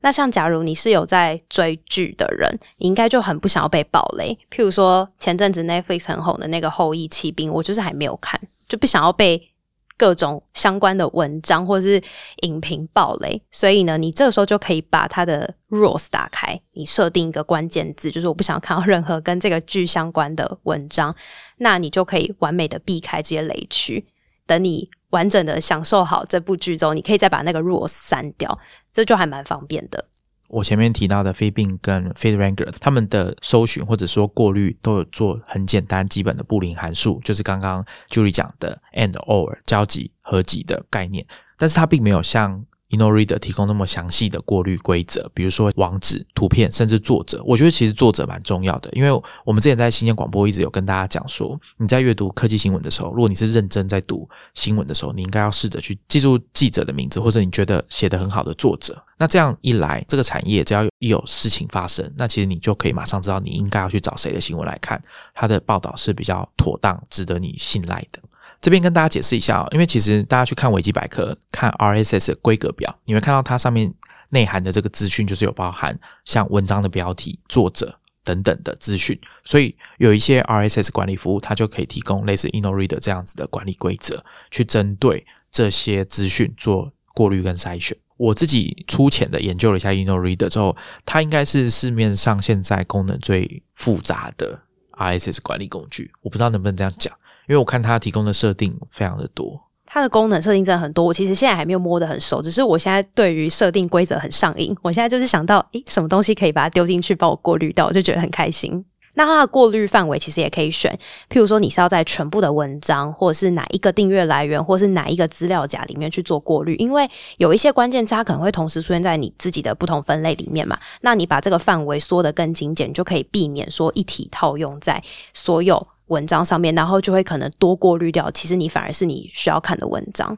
[0.00, 4.38] 那像假如你是有在追剧的人，你应该就很不想要被暴雷。
[4.50, 9.50] 譬如说前阵子 Netflix 很红的那个《后裔骑兵》，我就是还没有看，就不想要被。
[9.98, 12.00] 各种相关的文章或者是
[12.42, 21.14] 影评暴雷，所以呢，你这个时候就可以把它的 rules 打开，你设定一个关键字，就是我不想看到任何跟这个剧相关的文章，
[21.58, 24.06] 那你就可以完美的避开这些雷区。
[24.46, 28.58] 等你完整的享受好这部剧之后，你可以再把那个 rules 删掉，
[28.92, 30.02] 这就还蛮方便的。
[30.48, 41.24] 我前面提到的 f i b i n g 跟 FeedRanger，他们的搜寻或者说过滤都有做很简单基本的布林函数，就是刚刚 Julie 讲的 and or 交集合集的概念，
[41.56, 42.64] 但是它并没有像。
[42.90, 47.42] InnoReader 提供那么详细的过滤规则，比如说网址、图片，甚至作者。
[47.44, 59.00] 我觉得其实作者蛮重要的，因为我们之前在新鲜广播一直有跟大家讲说，你在阅读科技新闻的时候，如果你是认真在读新闻的时候，你应该要试着去记住记者的名字，或者你觉得写得很好的作者。
[59.18, 65.00] 那这样一来，这个产业只要一有事情发生，那其实你就可以马上知道你应该要去找谁的新闻来看，
[65.34, 68.20] 他的报道是比较妥当、值得你信赖的。
[68.60, 73.92] 这边跟大家解释一下，因为其实大家去看维基百科、看 RSS 的规格表，你会看到它上面
[74.30, 79.18] 内涵的这个资讯，就是有包含像文章的标题、作者等等的资讯。
[79.44, 87.96] 所以有一些 RSS 管理服务，它就可以提供类似 InnoReader 这样子的管理规则，去针对这些资讯做过滤跟筛选。
[88.16, 94.60] 我自己粗浅的研究了一下 InnoReader 之后，它应该是市面上现在功能最复杂的
[94.92, 96.10] RSS 管理工具。
[96.22, 97.16] 我不知道能不能这样讲，
[97.48, 99.60] 因为我看它提供的设定非常的多。
[99.90, 104.76] 它的功能设定真的很多，我其实现在还没有摸得很熟，只是我现在对于设定规则很上瘾。
[104.82, 108.84] 我现在就是想到，诶，什么东西可以把它丢进去，帮我过滤掉，我就觉得很开心。
[109.14, 110.96] 那它的过滤范围其实也可以选，
[111.30, 120.78] 譬如说你是要在全部的文章，或者是哪一个订阅来源，或是哪一个资料夹里面去做过滤，因为有一些关键词它可能会同时出现在你自己的不同分类里面嘛。
[121.00, 130.36] 那你把这个范围缩得更精简，就可以避免说一体套用在所有文章上面，然后就会可能多过滤掉，其实你反而是你需要看的文章。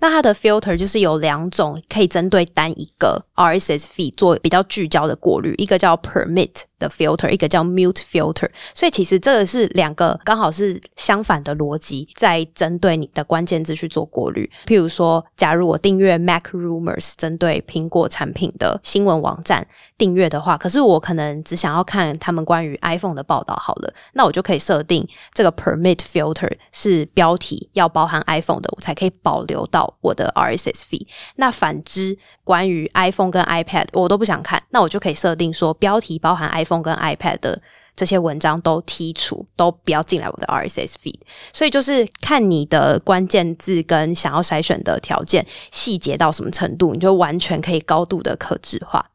[0.00, 8.48] 那它的 filter 就是有两种，可以针对单一个 RSS feed 做比较聚焦的过滤，一个叫 permit filter，一个叫 mute filter。
[8.74, 14.50] 所以其实这个是两个刚好是相反的逻辑，在针对你的关键字去做过滤。
[14.66, 19.66] 譬如说，假如我订阅 Mac Rumors，针对苹果产品的新闻网站
[19.96, 29.84] 订阅的话，可是我可能只想要看他们关于 iPhone 的报道，好了，那我就可以设定这个 permit filter 是标题要包含 iPhone 的，我才可以保留到。
[30.00, 31.06] 我的 RSS feed，
[31.36, 37.60] 那反之，关于 iPhone 跟 iPad，我都不想看，那我就可以设定说，标题包含 iPhone 跟 iPad 的
[37.96, 41.18] 这些文章都剔除，都不要进来我的 RSS feed。
[41.52, 49.10] 所以就是看你的关键字跟想要筛选的条件细节到什么程度，你就完全可以高度的可置化。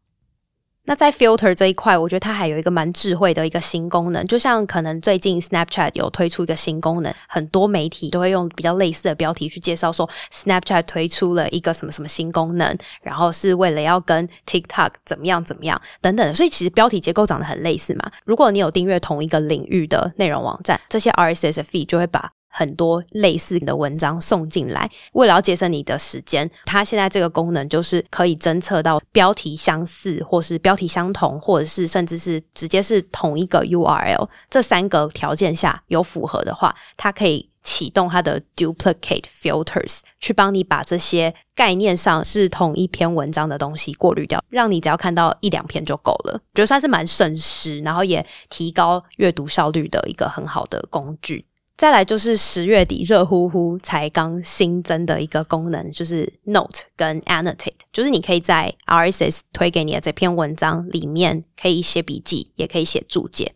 [0.90, 18.12] 那在 filter 这一块，我觉得它还有一个蛮智慧的一个新功能，就像可能最近 Snapchat 有推出一个新功能，很多媒体都会用比较类似的标题去介绍说 Snapchat 推出了一个什么什么新功能，然后是为了要跟 TikTok 怎么样怎么样等等，所以其实标题结构长得很类似嘛。
[18.26, 22.32] 如果你有订阅同一个领域的内容网站，这些 RSS feed 就会把。
[22.50, 51.46] 很多类似的文章送进来，为了要节省你的时间，它现在这个功能就是可以侦测到标题相似，或是标题相同，或者是甚至是直接是同一个 URL，这三个条件下有符合的话，它可以启动它的 duplicate filters，去帮你把这些概念上是同一篇文章的东西过滤掉，让你只要看到一两篇就够了，觉得算是蛮省时，然后也提高阅读效率的一个很好的工具。
[51.80, 63.54] 再来就是十月底热乎乎才刚新增的一个功能，就是 Note 跟 Annotate，就是你可以在 RSS 推给你的这篇文章里面可以写笔记，也可以写注解。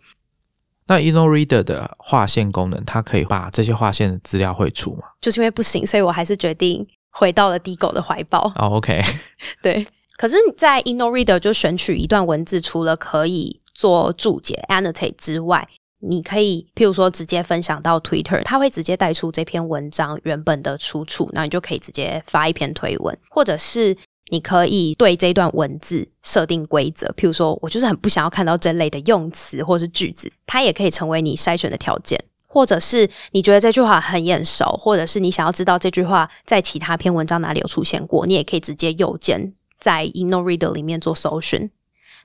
[0.87, 5.03] 那 InnoReader 的划线功能，它可以把这些划线的资料汇出吗？
[5.19, 8.49] 就是因为不行，所以我还是决定回到了低狗的怀抱。
[8.55, 9.01] 哦，OK，
[9.61, 9.85] 对。
[10.15, 15.67] 可是，在 InnoReader 就选取一段文字，除了可以做注解 Annotate 之外。
[16.05, 23.95] 你可以，譬如说，直接分享到 Twitter，它会直接带出这篇文章原本的出处，那你就可以直接发一篇推文，或者是
[24.29, 41.69] 你可以对这段文字设定规则，譬如说我就是很不想要看到这类的用词或是句子，它也可以成为你筛选的条件，或者是你觉得这句话很眼熟，或者是你想要知道这句话在其他篇文章哪里有出现过，你也可以直接右键在 InnoReader 里面做搜寻。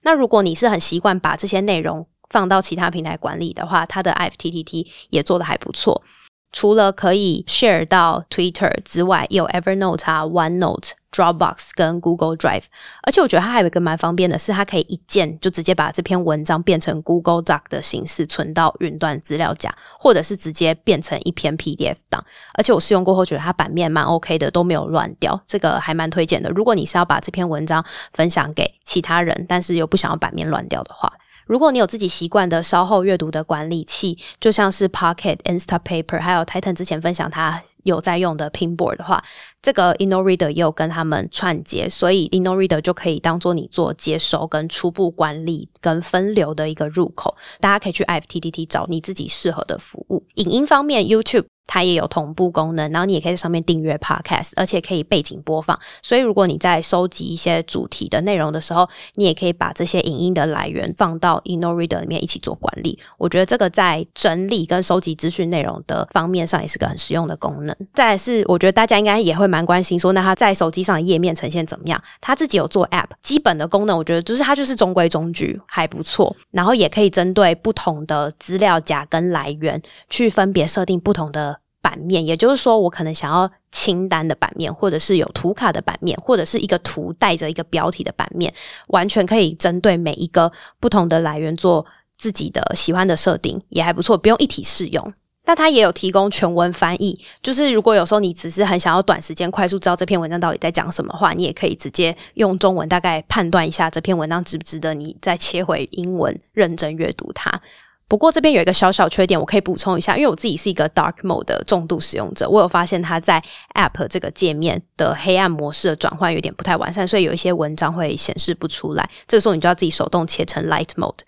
[0.03, 6.03] 那如果你是很习惯把这些内容，放到其他平台管理的话，它的 IFTTT 也做的还不错。
[6.51, 12.65] 除了可以 share 到 Twitter 之外，也有 Evernote 啊、OneNote、Dropbox 跟 Google Drive。
[13.03, 22.25] 而且我觉得它还有一个蛮方便的，是它可以一键就直接把这篇文章变成 Google Doc 的形式存到云端资料夹，或者是直接变成一篇 PDF 档。
[22.55, 25.39] 而且我试用过后，觉得它版面蛮 OK 的，都没有乱掉。
[25.47, 26.49] 这个还蛮推荐的。
[26.49, 31.13] 如果你是要把这篇文章分享给其他人，但是又不想要版面乱掉的话。
[31.49, 39.23] 如果你有自己习惯的稍后阅读的管理器，就像是 Pocket、Instapaper，还有 Titan 之前分享他有在用的 Pinboard 的话，
[39.63, 47.35] 这个 InnoReader 也有跟他们串接，所以 InnoReader 就可以当做你做接收、跟初步管理、跟分流的一个入口。
[47.61, 50.27] 大家可以去 IFTTT 找你自己适合的服务。
[50.35, 51.47] 影音方面，YouTube。
[51.69, 55.79] 它也有同步功能，然后你也可以在上面订阅 Podcast，而且可以背景播放。
[56.03, 62.99] 所以如果你在收集一些主题的内容的时候，你也可以把这些影音的来源放到 InnoReader 里面一起做管理。
[63.19, 67.77] 我觉得这个在整理跟收集资讯内容的方面上也是个很实用的功能。
[67.93, 72.03] 再是，我觉得大家应该也会蛮关心，说那它在手机上的页面呈现怎么样？
[72.21, 76.35] 它自己有做 App，基本的功能我觉得就是它就是中规中矩，还不错。
[76.51, 81.58] 然后也可以针对不同的资料夹跟来源去分别设定不同的。
[81.81, 88.53] 版面，也就是说，我可能想要清单的版面，或者是有图卡的版面，或者是一个图带着一个标题的版面，
[88.89, 90.51] 完全可以针对每一个
[90.81, 91.85] 不同的来源做
[92.17, 95.13] 自己的喜欢的设定，也还不错，不用一体适用。
[95.45, 107.63] 那它也有提供全文翻译，就是如果有时候你只是很想要短时间快速知道这篇文章到底在讲什么话，你也可以直接用中文大概判断一下这篇文章值不值得你再切回英文认真阅读它。
[108.09, 113.43] 不过这边有一个小小缺点，我可以补充一下，因为我自己是一个 Dark Mode 的重度使用者，我有发现它在
[113.75, 119.11] App 这个界面的黑暗模式的转换有点不太完善，所以有一些文章会显示不出来。
[119.27, 121.19] 这个时候你就要自己手动切成 Light Mode。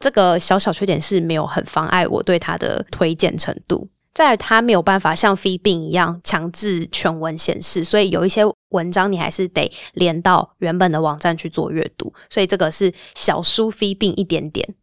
[0.00, 3.88] 这个小小缺点是没有很妨碍我对它的推荐程度。
[4.12, 14.74] 在它没有办法像 Feeding 一样强制全文显示，所以有一些文章你还是得连到原本的网站去做阅读，所以这个是小输 Feeding 一点点。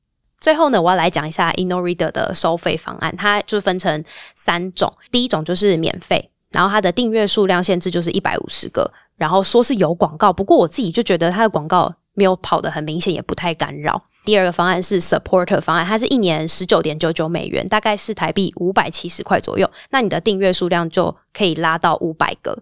[0.43, 4.03] 最后呢，我要来讲一下 InnoReader 的收费方案，它就分成
[4.35, 4.93] 三种。
[5.09, 14.01] 第一种就是免费，然后它的订阅数量限制就是一百五十个，然后说是有广告，不过我自己就觉得它的广告没有跑得很明显，也不太干扰。
[14.25, 22.61] 第二个方案是 Supporter 方案，它是一年十九点九九美元，大概是台币五百七十块左右，那你的订阅数量就可以拉到五百个。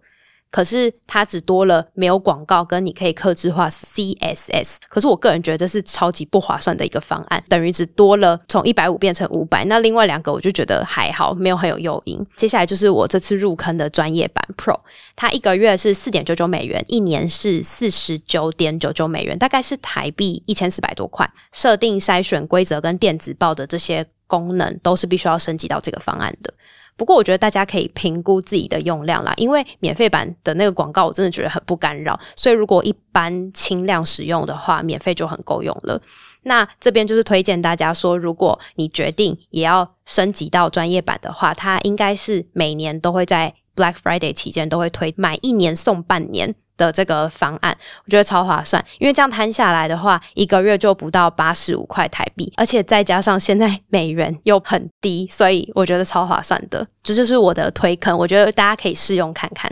[0.51, 4.75] 可是它只多了没有广告，跟你可以克制化 CSS。
[4.89, 9.63] 可是我个人觉得这是超级不划算的一个方案，等于只多了从一百五变成五百。
[9.65, 12.23] 那另外两个我就觉得还好，没有很有诱因。
[12.35, 14.77] 接下来就是我这次入坑的专业版 Pro，
[15.15, 21.31] 它一个月是四点九九美元，一年是四十九点九九美元，大概是台币一千四百多块。
[21.53, 26.53] 设定、筛选规则跟电子报的这些功能都是必须要升级到这个方案的。
[27.01, 35.99] 不过我觉得大家可以评估自己的用量啦，因为免费版的那个广告我真的觉得很不干扰，所以如果一般轻量使用的话，免费就很够用了。
[36.43, 46.53] 那这边就是推荐大家说，如果你决定也要升级到专业版的话，它应该是每年都会在 Black Friday 期间都会推买一年送半年。
[46.85, 56.85] 的这个方案，我觉得超划算，因为这样摊下来的话，一个月就不到八十五块台币，而且再加上现在美元又很低，所以我觉得超划算的。
[57.03, 59.71] 这就是我的推坑，我觉得大家可以试用看看。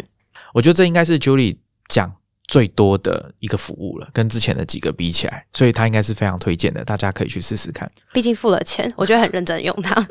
[0.54, 1.58] 我觉得这应该是 Julie
[1.88, 2.12] 讲
[2.48, 7.90] 最多的一个服务了，跟之前的几个比起来，所以它应该是非常推荐的，大家可以去试试看。
[8.14, 10.08] 毕竟付了钱，我觉得很认真用它。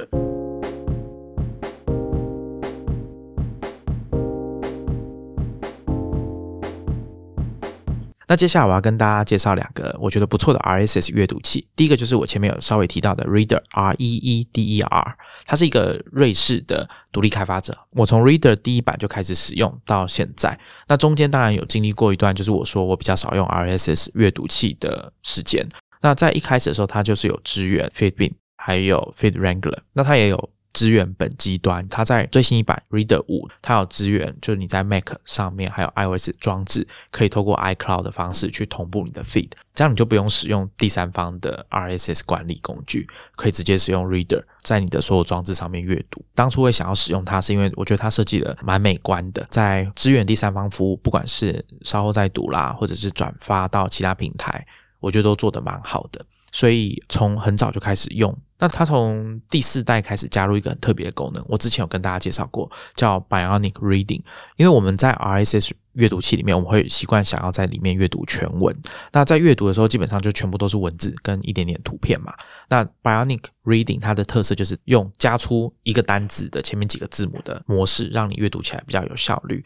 [8.28, 11.66] 那接下来我要跟大家介绍两个我觉得不错的 RSS 阅读器。
[11.74, 15.16] 第一个就是我前面有稍微提到的 Reader R E E D E R，
[15.46, 17.76] 它是一个瑞士的独立开发者。
[17.90, 20.56] 我从 Reader 第一版就开始使用到现在，
[20.86, 25.66] 那中间当然有经历过一段，就是我说我比较少用 RSS 阅读器的时间。
[26.02, 30.50] 那在一开始的时候，它就是有支援 Feedbin，还有 Feed Wrangler，那它也有。
[30.78, 46.24] 支援本机端，它在最新一版 Reader 五，它有支援，就是你在 Mac 上面还有 iOS 装置，可以透过 iCloud 的方式去同步你的 Feed，这样你就不用使用第三方的 RSS 管理工具，可以直接使用 Reader 在你的所有装置上面阅读。
[46.32, 54.64] 当初会想要使用它，是因为我觉得它设计的蛮美观的，在支援第三方服务，不管是稍后再读啦，或者是转发到其他平台，
[55.00, 56.24] 我觉得都做得蛮好的。
[56.50, 64.22] 所以从很早就开始用，那它从第四代开始加入一个很特别的功能，我之前有跟大家介绍过，叫 Bionic Reading。
[64.56, 68.74] 因为我们在 RSS 阅读器里面，我们会习惯想要在里面阅读全文。
[69.12, 72.32] 那在阅读的时候，基本上就全部都是文字跟一点点图片嘛。
[72.70, 79.62] 那 Bionic Reading 它的特色就是用加出一个单字的前面几个字母的模式，让你阅读起来比较有效率。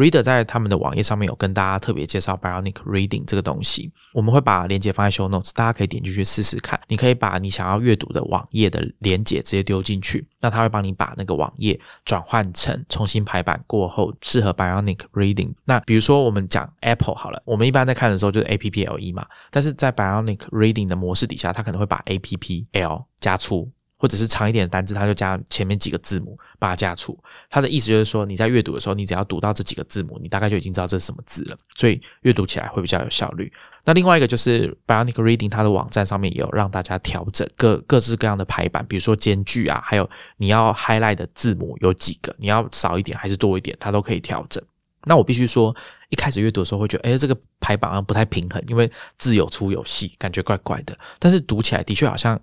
[0.00, 6.80] Reader 在他们的网页上面有跟大家特别介绍 Bionic Reading 这个东西，我们会把链接放在 Show Notes，大家可以点进去试试看。
[6.88, 15.52] 你可以把你想要阅读的网页的链接直接丢进去，那它会帮你把那个网页转换成重新排版过后适合 Bionic Reading。
[15.66, 23.04] 那比如说我们讲 Apple 好了，我们一般在看的时候就是 A P P L E 嘛，但是在 Bionic Reading 的模式底下，它可能会把 A P P L
[23.18, 23.70] 加粗。
[24.00, 27.16] 或者是长一点的单字，它就加前面几个字母，把它加粗。
[27.50, 33.52] 它的意思就是说，你在阅读的时候，你只要读到这几个字母，你大概就已经知道这是什么字了，所以阅读起来会比较有效率。
[33.84, 44.62] 那另外一个就是 Bionic Reading，它的网站上面也有让大家调整各各式各样的排版，比如说间距啊，还有你要 highlight 的字母有几个，你要少一点还是多一点，它都可以调整。
[45.04, 45.76] 那我必须说，
[46.08, 50.98] 一开始阅读的时候会觉得，哎，这个排版好像不太平衡，因为字有粗有细，感觉怪怪的。
[51.18, 52.40] 但是读起来的确好像。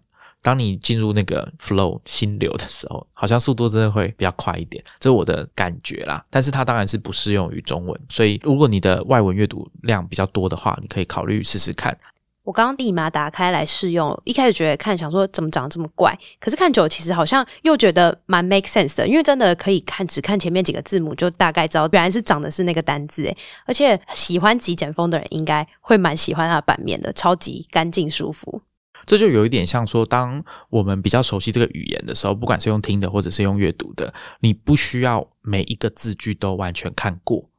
[0.47, 6.23] 当你进入那个 flow 心流的时候，好像速度真的会比较快一点，这是我的感觉啦。
[6.29, 11.97] 但是它当然是不适用于中文，所以如果你的外文阅读量比较多的话，你可以考虑试试看。
[12.45, 28.61] 我刚刚立马打开来试用，一开始觉得看想说怎么长得这么怪，可是看久其实好像又觉得蛮 make sense 的，因为真的可以看只看前面几个字母就大概知道原来是长的是那个单字诶，而且喜欢极简风的人应该会蛮喜欢它的版面的，超级干净舒服。
[29.05, 37.49] 这就有一点像说，当我们比较熟悉这个语言的时候，不管是用听的或者是用阅读的，你不需要每一个字句都完全看过、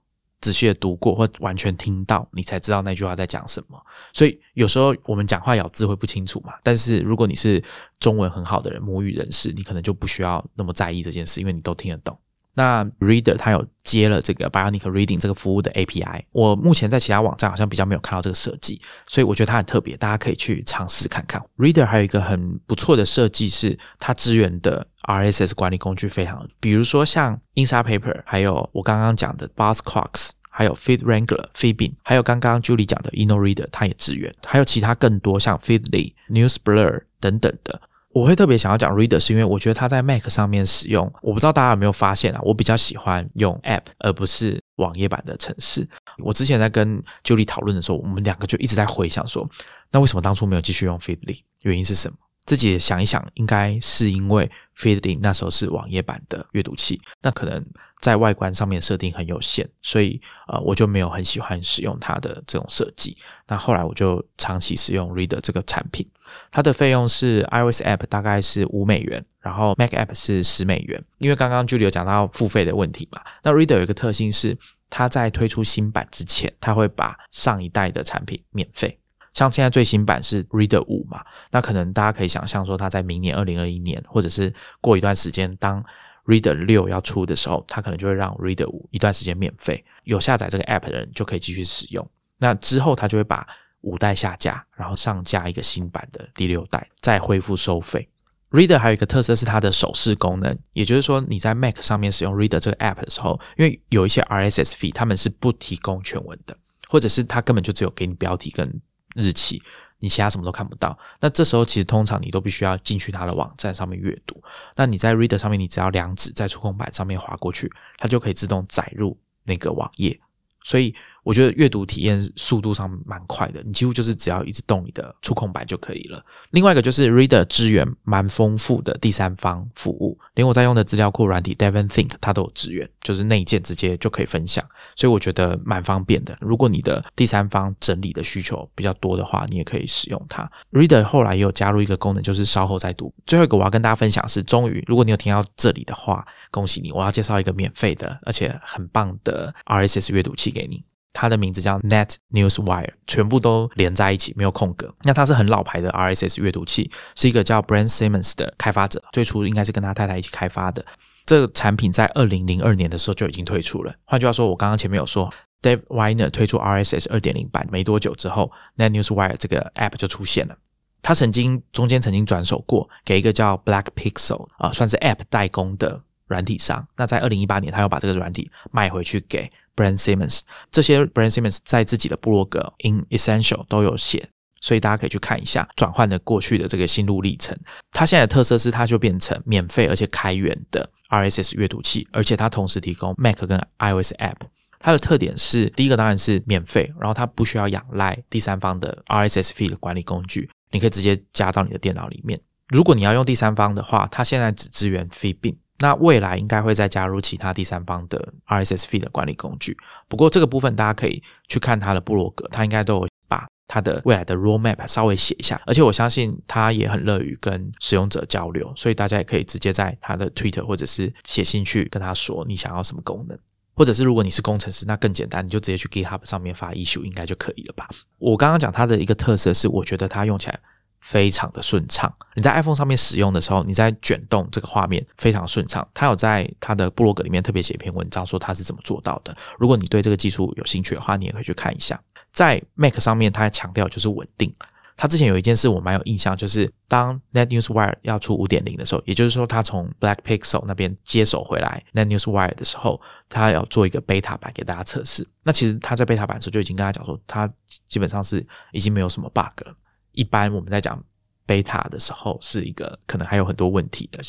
[0.40, 3.78] 仔细的读过或完全听到，你才知道那句话在讲什么。
[4.12, 7.62] 所以有时候我们讲话咬字会不清楚嘛，但是如果你是
[7.98, 12.18] 中文很好的人、母语人士，你可能就不需要那么在意这件事，因为你都听得懂。
[12.58, 21.40] 那 Reader 它有接了这个 Bionic Reading 这个服务的 API，我目前在其他网站好像比较没有看到这个设计，所以我觉得它很特别，大家可以去尝试看看。
[21.56, 37.80] Reader 还有一个很不错的设计是，它支援的 RSS 管理工具非常，比如说像 Inside Paper，还有我刚刚讲的 Buzzcocks，还有 Feed Wrangler、Feedbin，还有刚刚 Julie 讲的 InnoReader，它也支援，还有其他更多像 Feedly、NewsBlur 等等的。
[38.18, 42.40] 我会特别想要讲 Reader，是因为我觉得它在 Mac 上面使用，我不知道大家有没有发现啊？
[42.42, 45.88] 我比较喜欢用 App 而不是网页版的程式。
[46.24, 49.48] 我之前在跟 Julie 讨论的时候，我们两个就一直在回想说，
[49.92, 51.42] 那为什么当初没有继续用 Feedly？
[51.62, 52.16] 原因是什么？
[52.44, 57.64] 自己想一想，应该是因为 Feedly 那时候是网页版的阅读器，那可能
[58.00, 63.16] 在外观上面设定很有限，所以呃，我就没有很喜欢使用它的这种设计。
[63.46, 66.04] 那后来我就长期使用 Reader 这个产品。
[66.50, 71.02] 它的费用是 iOS App 大概是五美元，然后 Mac App 是十美元。
[71.18, 74.56] 因为刚刚 Julie 有讲到付费的问题嘛，那 Reader 有一个特性是，
[74.90, 78.98] 它在推出新版之前，它会把上一代的产品免费。
[79.34, 85.84] 像现在最新版是 Reader 五嘛，那可能大家可以想象说，它在明年二零二一年，或者是过一段时间，当
[86.26, 92.04] Reader 六要出的时候，它可能就会让 Reader 五一段时间免费，有下载这个 App 的人就可以继续使用。
[92.38, 93.46] 那之后，它就会把
[93.82, 98.08] 五代下架，然后上架一个新版的第六代，再恢复收费。
[98.50, 106.56] Reader 还有一个特色是它的手势功能，也就是说你在 Mac 上面使用 Reader 这个 App 的时候，因为有一些 RSS feed 他们是不提供全文的，
[106.88, 108.80] 或者是它根本就只有给你标题跟
[109.14, 109.62] 日期，
[109.98, 110.98] 你其他什么都看不到。
[111.20, 114.42] 那这时候其实通常你都必须要进去它的网站上面阅读。
[114.74, 120.18] 那你在 Reader 上面，你只要两指在触控板上面划过去，它就可以自动载入那个网页。
[120.64, 120.94] 所以
[121.28, 126.24] 我觉得阅读体验速度上蛮快的，你几乎就是只要一直动你的触控板就可以了。
[126.52, 134.64] 另外一个就是 Reader 支援蛮丰富的第三方服务，连我在用的资料库软体 Devon Think 它都有支援，就是内建直接就可以分享，
[134.96, 136.34] 所以我觉得蛮方便的。
[136.40, 140.50] 如果你的第三方整理的需求比较多的话，你也可以使用它。
[140.72, 143.12] Reader 后来也有加入一个功能，就是稍后再读。
[143.26, 146.90] 最后一个我要跟大家分享是，终于如果你有听到这里的话，恭喜你！
[146.90, 150.82] 我要介绍一个免费的而且很棒的 RSS 阅读器给你。
[151.12, 154.94] 它的名字叫 Net News Wire，全部都连在一起，没有空格。
[155.02, 160.84] 那它是很老牌的 RSS 阅读器，是一个叫 Brent Simmons 的开发者，最初应该是跟他太太一起开发的。
[161.26, 163.94] 这个产品在二零零二年的时候就已经推出了。
[164.04, 165.30] 换句话说，我刚刚前面有说
[165.60, 170.56] ，Dave Weiner 推出 RSS 二点零版没多久之后，Net News Wire 这个 App 就出现了。
[171.02, 176.86] 他曾经中间曾经转手过给一个叫 Black Pixel 啊，算是 App 代工的软体商。
[176.96, 179.50] 那在二零一八年，他又把这个软体卖回去给。
[179.78, 180.40] Brand Simmons
[180.72, 184.28] 这些 Brand Simmons 在自己的部落格 In Essential 都有写，
[184.60, 187.56] 所以大家可以去看一下转换的过去的这个心路历程。
[187.92, 194.38] 它现在的特色是，它就变成免费而且开源的 RSS 阅读器，而且它同时提供 Mac 跟 iOS App。
[194.80, 202.40] 它的特点是，第一个当然是免费，然后它不需要仰赖第三方的 RSS feed 管理工具，你可以直接加到你的电脑里面。
[202.66, 205.54] 如果你要用第三方的话，它现在只支援 Feedbin。
[205.80, 209.76] 那未来应该会再加入其他第三方的 RSS feed 的管理工具。
[210.08, 215.60] 不过这个部分大家可以去看他的部落格，他应该都有把他的未来的 roadmap 稍微写一下。
[215.66, 223.38] 而且我相信他也很乐于跟使用者交流，所以大家也可以直接在他的 Twitter 或者是写信去跟他说你想要什么功能，
[223.74, 227.88] 或者是如果你是工程师，那更简单，你就直接去 GitHub 上面发 issue 应该就可以了吧。
[228.18, 230.58] 我刚刚讲它的一个特色是，我觉得它用起来。
[231.00, 235.86] 非常的顺畅，你在 iPhone 上面使用的时候，你在卷动这个画面非常顺畅。
[235.94, 239.36] 他有在他的部落格里面特别写一篇文章，说他是怎么做到的。
[239.58, 241.98] 如果你对这个技术有兴趣的话，你也可以去看一下。
[242.32, 244.54] 在 Mac 上面，他强调就是稳定。
[245.00, 255.24] 他之前有一件事我蛮有印象，就是当 Net News Wire 要出五点零的时候，也就是说他从 Black Pixel 那边接手回来 Net News Wire 的时候，他要做一个 beta 版给大家测试。
[255.44, 257.48] 那其实他在 beta 版的时候就已经跟他讲说，他
[257.86, 259.74] 基本上是已经没有什么 bug 了。
[260.18, 261.00] 一般我们在讲
[261.46, 264.20] 贝塔的时候，是一个可能还有很多问题的。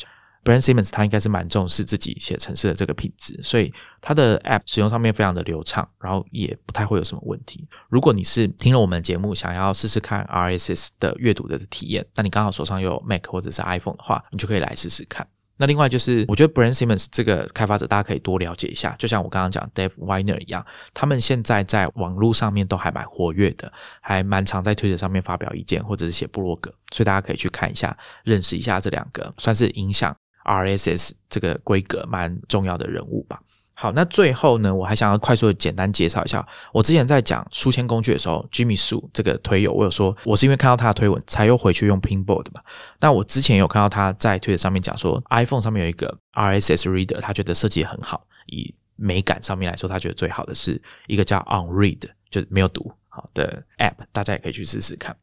[0.44, 3.70] Brand Simmons 他应该是蛮重视自己写程式的这个品质，所以
[4.00, 7.66] 他的 App 使用上面非常的流畅，然后也不太会有什么问题。
[7.88, 15.26] 如果你是听了我们的节目，想要试试看 RSS 的阅读的体验，那你刚好手上有 Mac 或者是 iPhone 的话，你就可以来试试看。
[15.60, 27.94] 那另外就是，我觉得 Brand Simmons 这个开发者大家可以多了解一下，就像我刚刚讲 Dave Weiner 一样，他们现在在网络上面都还蛮活跃的，还蛮常在推特上面发表意见或者是写部落格，所以大家可以去看一下，
[28.24, 33.38] 认识一下这两个算是影响 RSS 这个规格蛮重要的人物吧。
[33.80, 42.60] 好，那最后呢，我还想要快速的简单介绍一下，我之前在讲书签工具的时候，Jimmy Su 这个推友，我有说我是因为看到他的推文才又回去用 Pinboard 嘛。
[43.00, 55.16] 那我之前有看到他在推特上面讲说，iPhone 上面有一个 RSS Reader，他觉得设计很好，以美感上面来说，他觉得最好的是一个叫 OnRead，就没有读好的 App，大家也可以去试试看。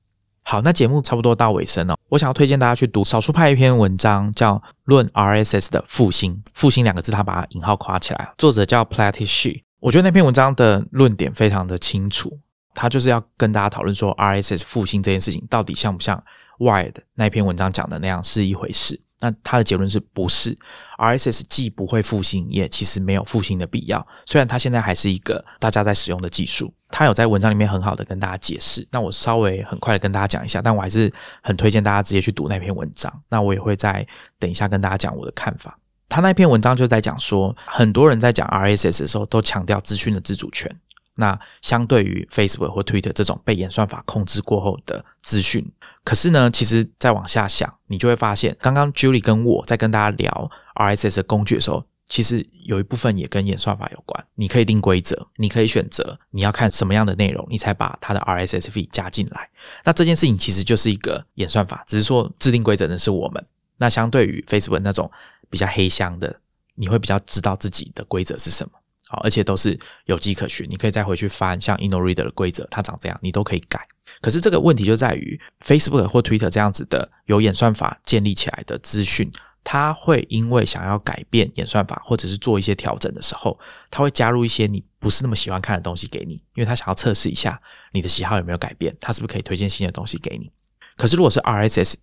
[0.49, 1.97] 好，那节目差不多到尾声了。
[2.07, 6.41] 我想要推荐大家去读少数派一篇文章，叫《论 RSS 的复兴》。
[6.53, 8.33] 复兴两个字，他把引号夸起来。
[8.37, 12.39] 作者叫 Platish，我觉得那篇文章的论点非常的清楚，
[12.73, 16.23] 他就是要跟大家讨论说，RSS 复兴这件事情到底像不像
[16.59, 18.97] Wired 那篇文章讲的那样是一回事。
[19.19, 20.57] 那他的结论是不是
[20.97, 24.07] RSS 既不会复兴，也其实没有复兴的必要。
[24.25, 28.87] 虽然它现在还是一个大家在使用的技术，他有在文章里面很好的跟大家解释。
[28.91, 31.11] 那我稍微很快的跟大家讲一下，但我还是
[31.41, 33.11] 很推荐大家直接去读那篇文章。
[33.29, 34.05] 那我也会在
[34.39, 35.77] 等一下跟大家讲我的看法。
[36.09, 40.73] 他那篇文章就在讲说，很多人在讲 RSS 的时候都强调资讯的自主权。
[41.19, 45.67] 那相对于 Facebook 或 Twitter 这种被演算法控制过后的资讯，
[46.03, 54.25] 可是呢，其实再往下想，你就会发现，刚刚 Julie 跟我在跟大家聊 RSS 的工具的时候，其实有一部分也跟演算法有关。
[54.35, 59.49] 你可以定规则，你可以选择你要看什么样的内容，你才把它的 RSS f 加进来。
[59.83, 63.45] 那这件事情其实就是一个演算法，只是说制定规则的是我们。
[63.77, 65.11] 那相对于 Facebook 那种
[65.49, 66.39] 比较黑箱的，
[66.75, 68.71] 你会比较知道自己的规则是什么。
[69.09, 73.87] 好，而且都是有迹可循，你可以再回去翻像 InnoReader 的规则，它长这样，你都可以改。
[74.19, 79.31] 可是这个问题就在于 Facebook 或 Twitter 这样子的有演算法建立起来的资讯，
[79.69, 83.59] 它会因为想要改变演算法或者是做一些调整的时候，
[83.91, 87.61] 它会加入一些你不是那么喜欢看的东西给你，因为它想要测试一下
[87.91, 90.49] 你的喜好有没有改变，它是不是可以推荐新的东西给你。
[90.95, 91.95] 可是如果是 RSS，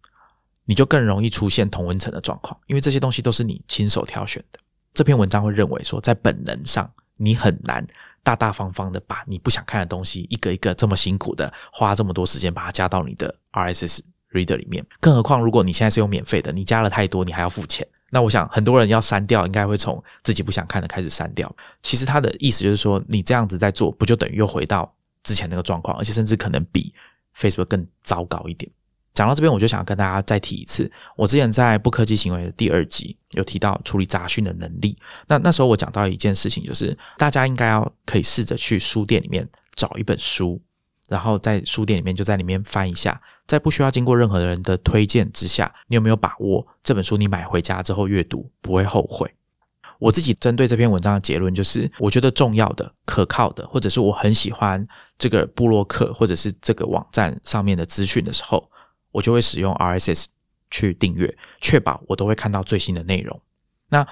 [0.67, 4.59] 你就更容易出现同温层的状况，因为这些东西都是你亲手挑选的。
[4.93, 7.83] 这篇文章会认为说，在本能上，你很难
[8.23, 14.01] 大大方方的把你不想看的东西，一个一个这么辛苦的花这么多时间把它加到你的 RSS
[14.35, 14.85] Reader 里面。
[15.01, 17.87] 更何况，如果你现在是用免费的，你加了太多，你还要付钱。
[18.11, 21.51] 那我想，很多人要删掉，应该会从自己不想看的开始删掉。
[21.82, 26.95] 其实他的意思就是说，你这样子在做，不就等于又回到之前那个状况，而且甚至可能比
[27.37, 28.70] Facebook 更糟糕一点。
[29.14, 34.97] 讲到这边，我就想跟大家再提一次，我之前在不科技行为的第二集有提到处理杂讯的能力。
[35.28, 40.61] 那那时候我讲到一件事情，就是大家应该要可以试着去书店里面找一本书，
[41.09, 49.33] 然后在书店里面就在里面翻一下，在不需要经过任何人的推荐之下，你有没有把握这本书你买回家之后阅读不会后悔？
[49.99, 54.87] 我自己针对这篇文章的结论就是，我觉得重要的、可靠的，或者是我很喜欢
[55.17, 58.71] 这个布洛克或者是这个网站上面的资讯的时候。
[59.13, 60.27] 我就会使用 RSS
[60.73, 63.41] 去订阅，确保我都会看到最新的内容。
[63.89, 64.05] 那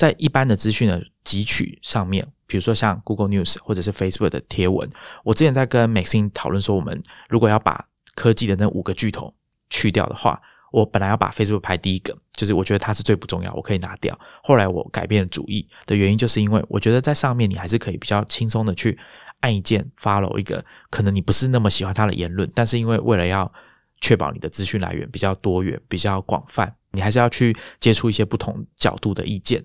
[0.00, 4.88] 在一般的资讯的汲取上面，比如说像 Google News 或者是 Facebook 的贴文，
[5.22, 7.84] 我之前在跟 Maxine 讨论说，我们如果要把
[8.14, 9.34] 科技的那五个巨头
[9.68, 10.40] 去掉的话，
[10.72, 14.18] 我本来要把 Facebook 排第一个，就是我觉得它是最不重要，我可以拿掉。
[14.42, 18.98] 后来我改变主意的原因，就是因为我觉得在上面你还是可以比较轻松的去
[19.40, 23.52] 按一键 follow 一个可能你不是那么喜欢他的言论，但是因为为了要
[24.00, 29.62] 确保你的资讯来源比较多元、比较广泛，你还是要去接触一些不同角度的意见。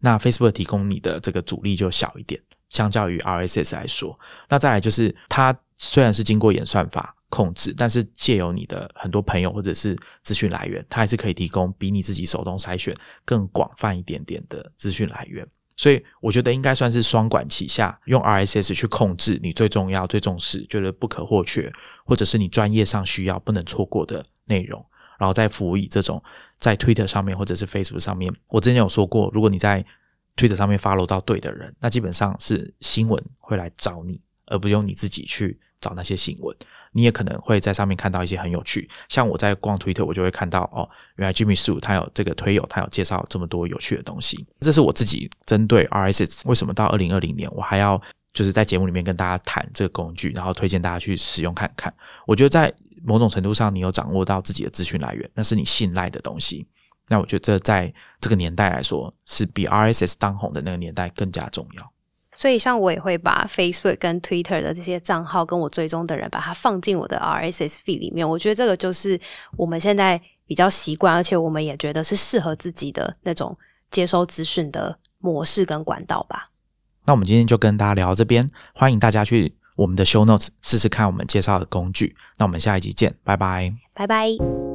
[0.00, 4.18] 那 Facebook 提供你的这个阻力就小一点，相较于 RSS 来说。
[4.48, 12.94] 那再来就是，它虽然是经过演算法控制，但是借由你的很多朋友或者是资讯来源，它还是可以提供比你自己手动筛选
[13.24, 15.46] 更广泛一点点的资讯来源。
[15.76, 21.72] 所以我觉得应该算是双管齐下，用 RSS 去控制你最重要、最重视、觉得不可或缺，
[22.04, 24.84] 或者是你专业上需要不能错过的内容，
[25.18, 26.22] 然后再辅以这种
[26.60, 28.32] 在 Twitter 上面或者是 Facebook 上面。
[28.46, 29.84] 我之前有说过，如果你在
[30.36, 36.56] Twitter 上面 follow 到对的人，那基本上是新闻会来找你，而不用你自己去找那些新闻。
[36.92, 44.44] 你也可能会在上面看到一些很有趣，像我在逛推特，我就会看到哦，原来 Jimmy Su 他有这个推友，他有介绍这么多有趣的东西。
[44.60, 48.00] 这是我自己针对 RSS 为什么到二零二零年我还要
[48.32, 51.94] 就是在节目里面跟大家谈这个工具，然后推荐大家去使用看看。
[52.26, 56.66] 我觉得在某种程度上，你有掌握到自己的资讯来源，那是你信赖的东西。
[57.08, 61.92] 那我觉得在这个年代来说，是比 RSS 当红的那个年代更加重要。
[62.32, 68.26] 所以，像我也会把 Facebook 跟 Twitter 的这些账号跟我追踪的人，把它放进我的 RSS feed 里面。
[68.26, 69.20] 我觉得这个就是
[69.56, 73.58] 我们现在比较习惯，而且我们也觉得是适合自己的那种
[73.90, 76.50] 接收资讯的模式跟管道吧。
[77.04, 82.16] 那我们今天就跟大家聊到这边，欢迎大家去我们的 show notes 试试看我们介绍的工具。
[82.38, 83.72] 那我们下一集见，拜拜。
[83.94, 84.69] 拜拜。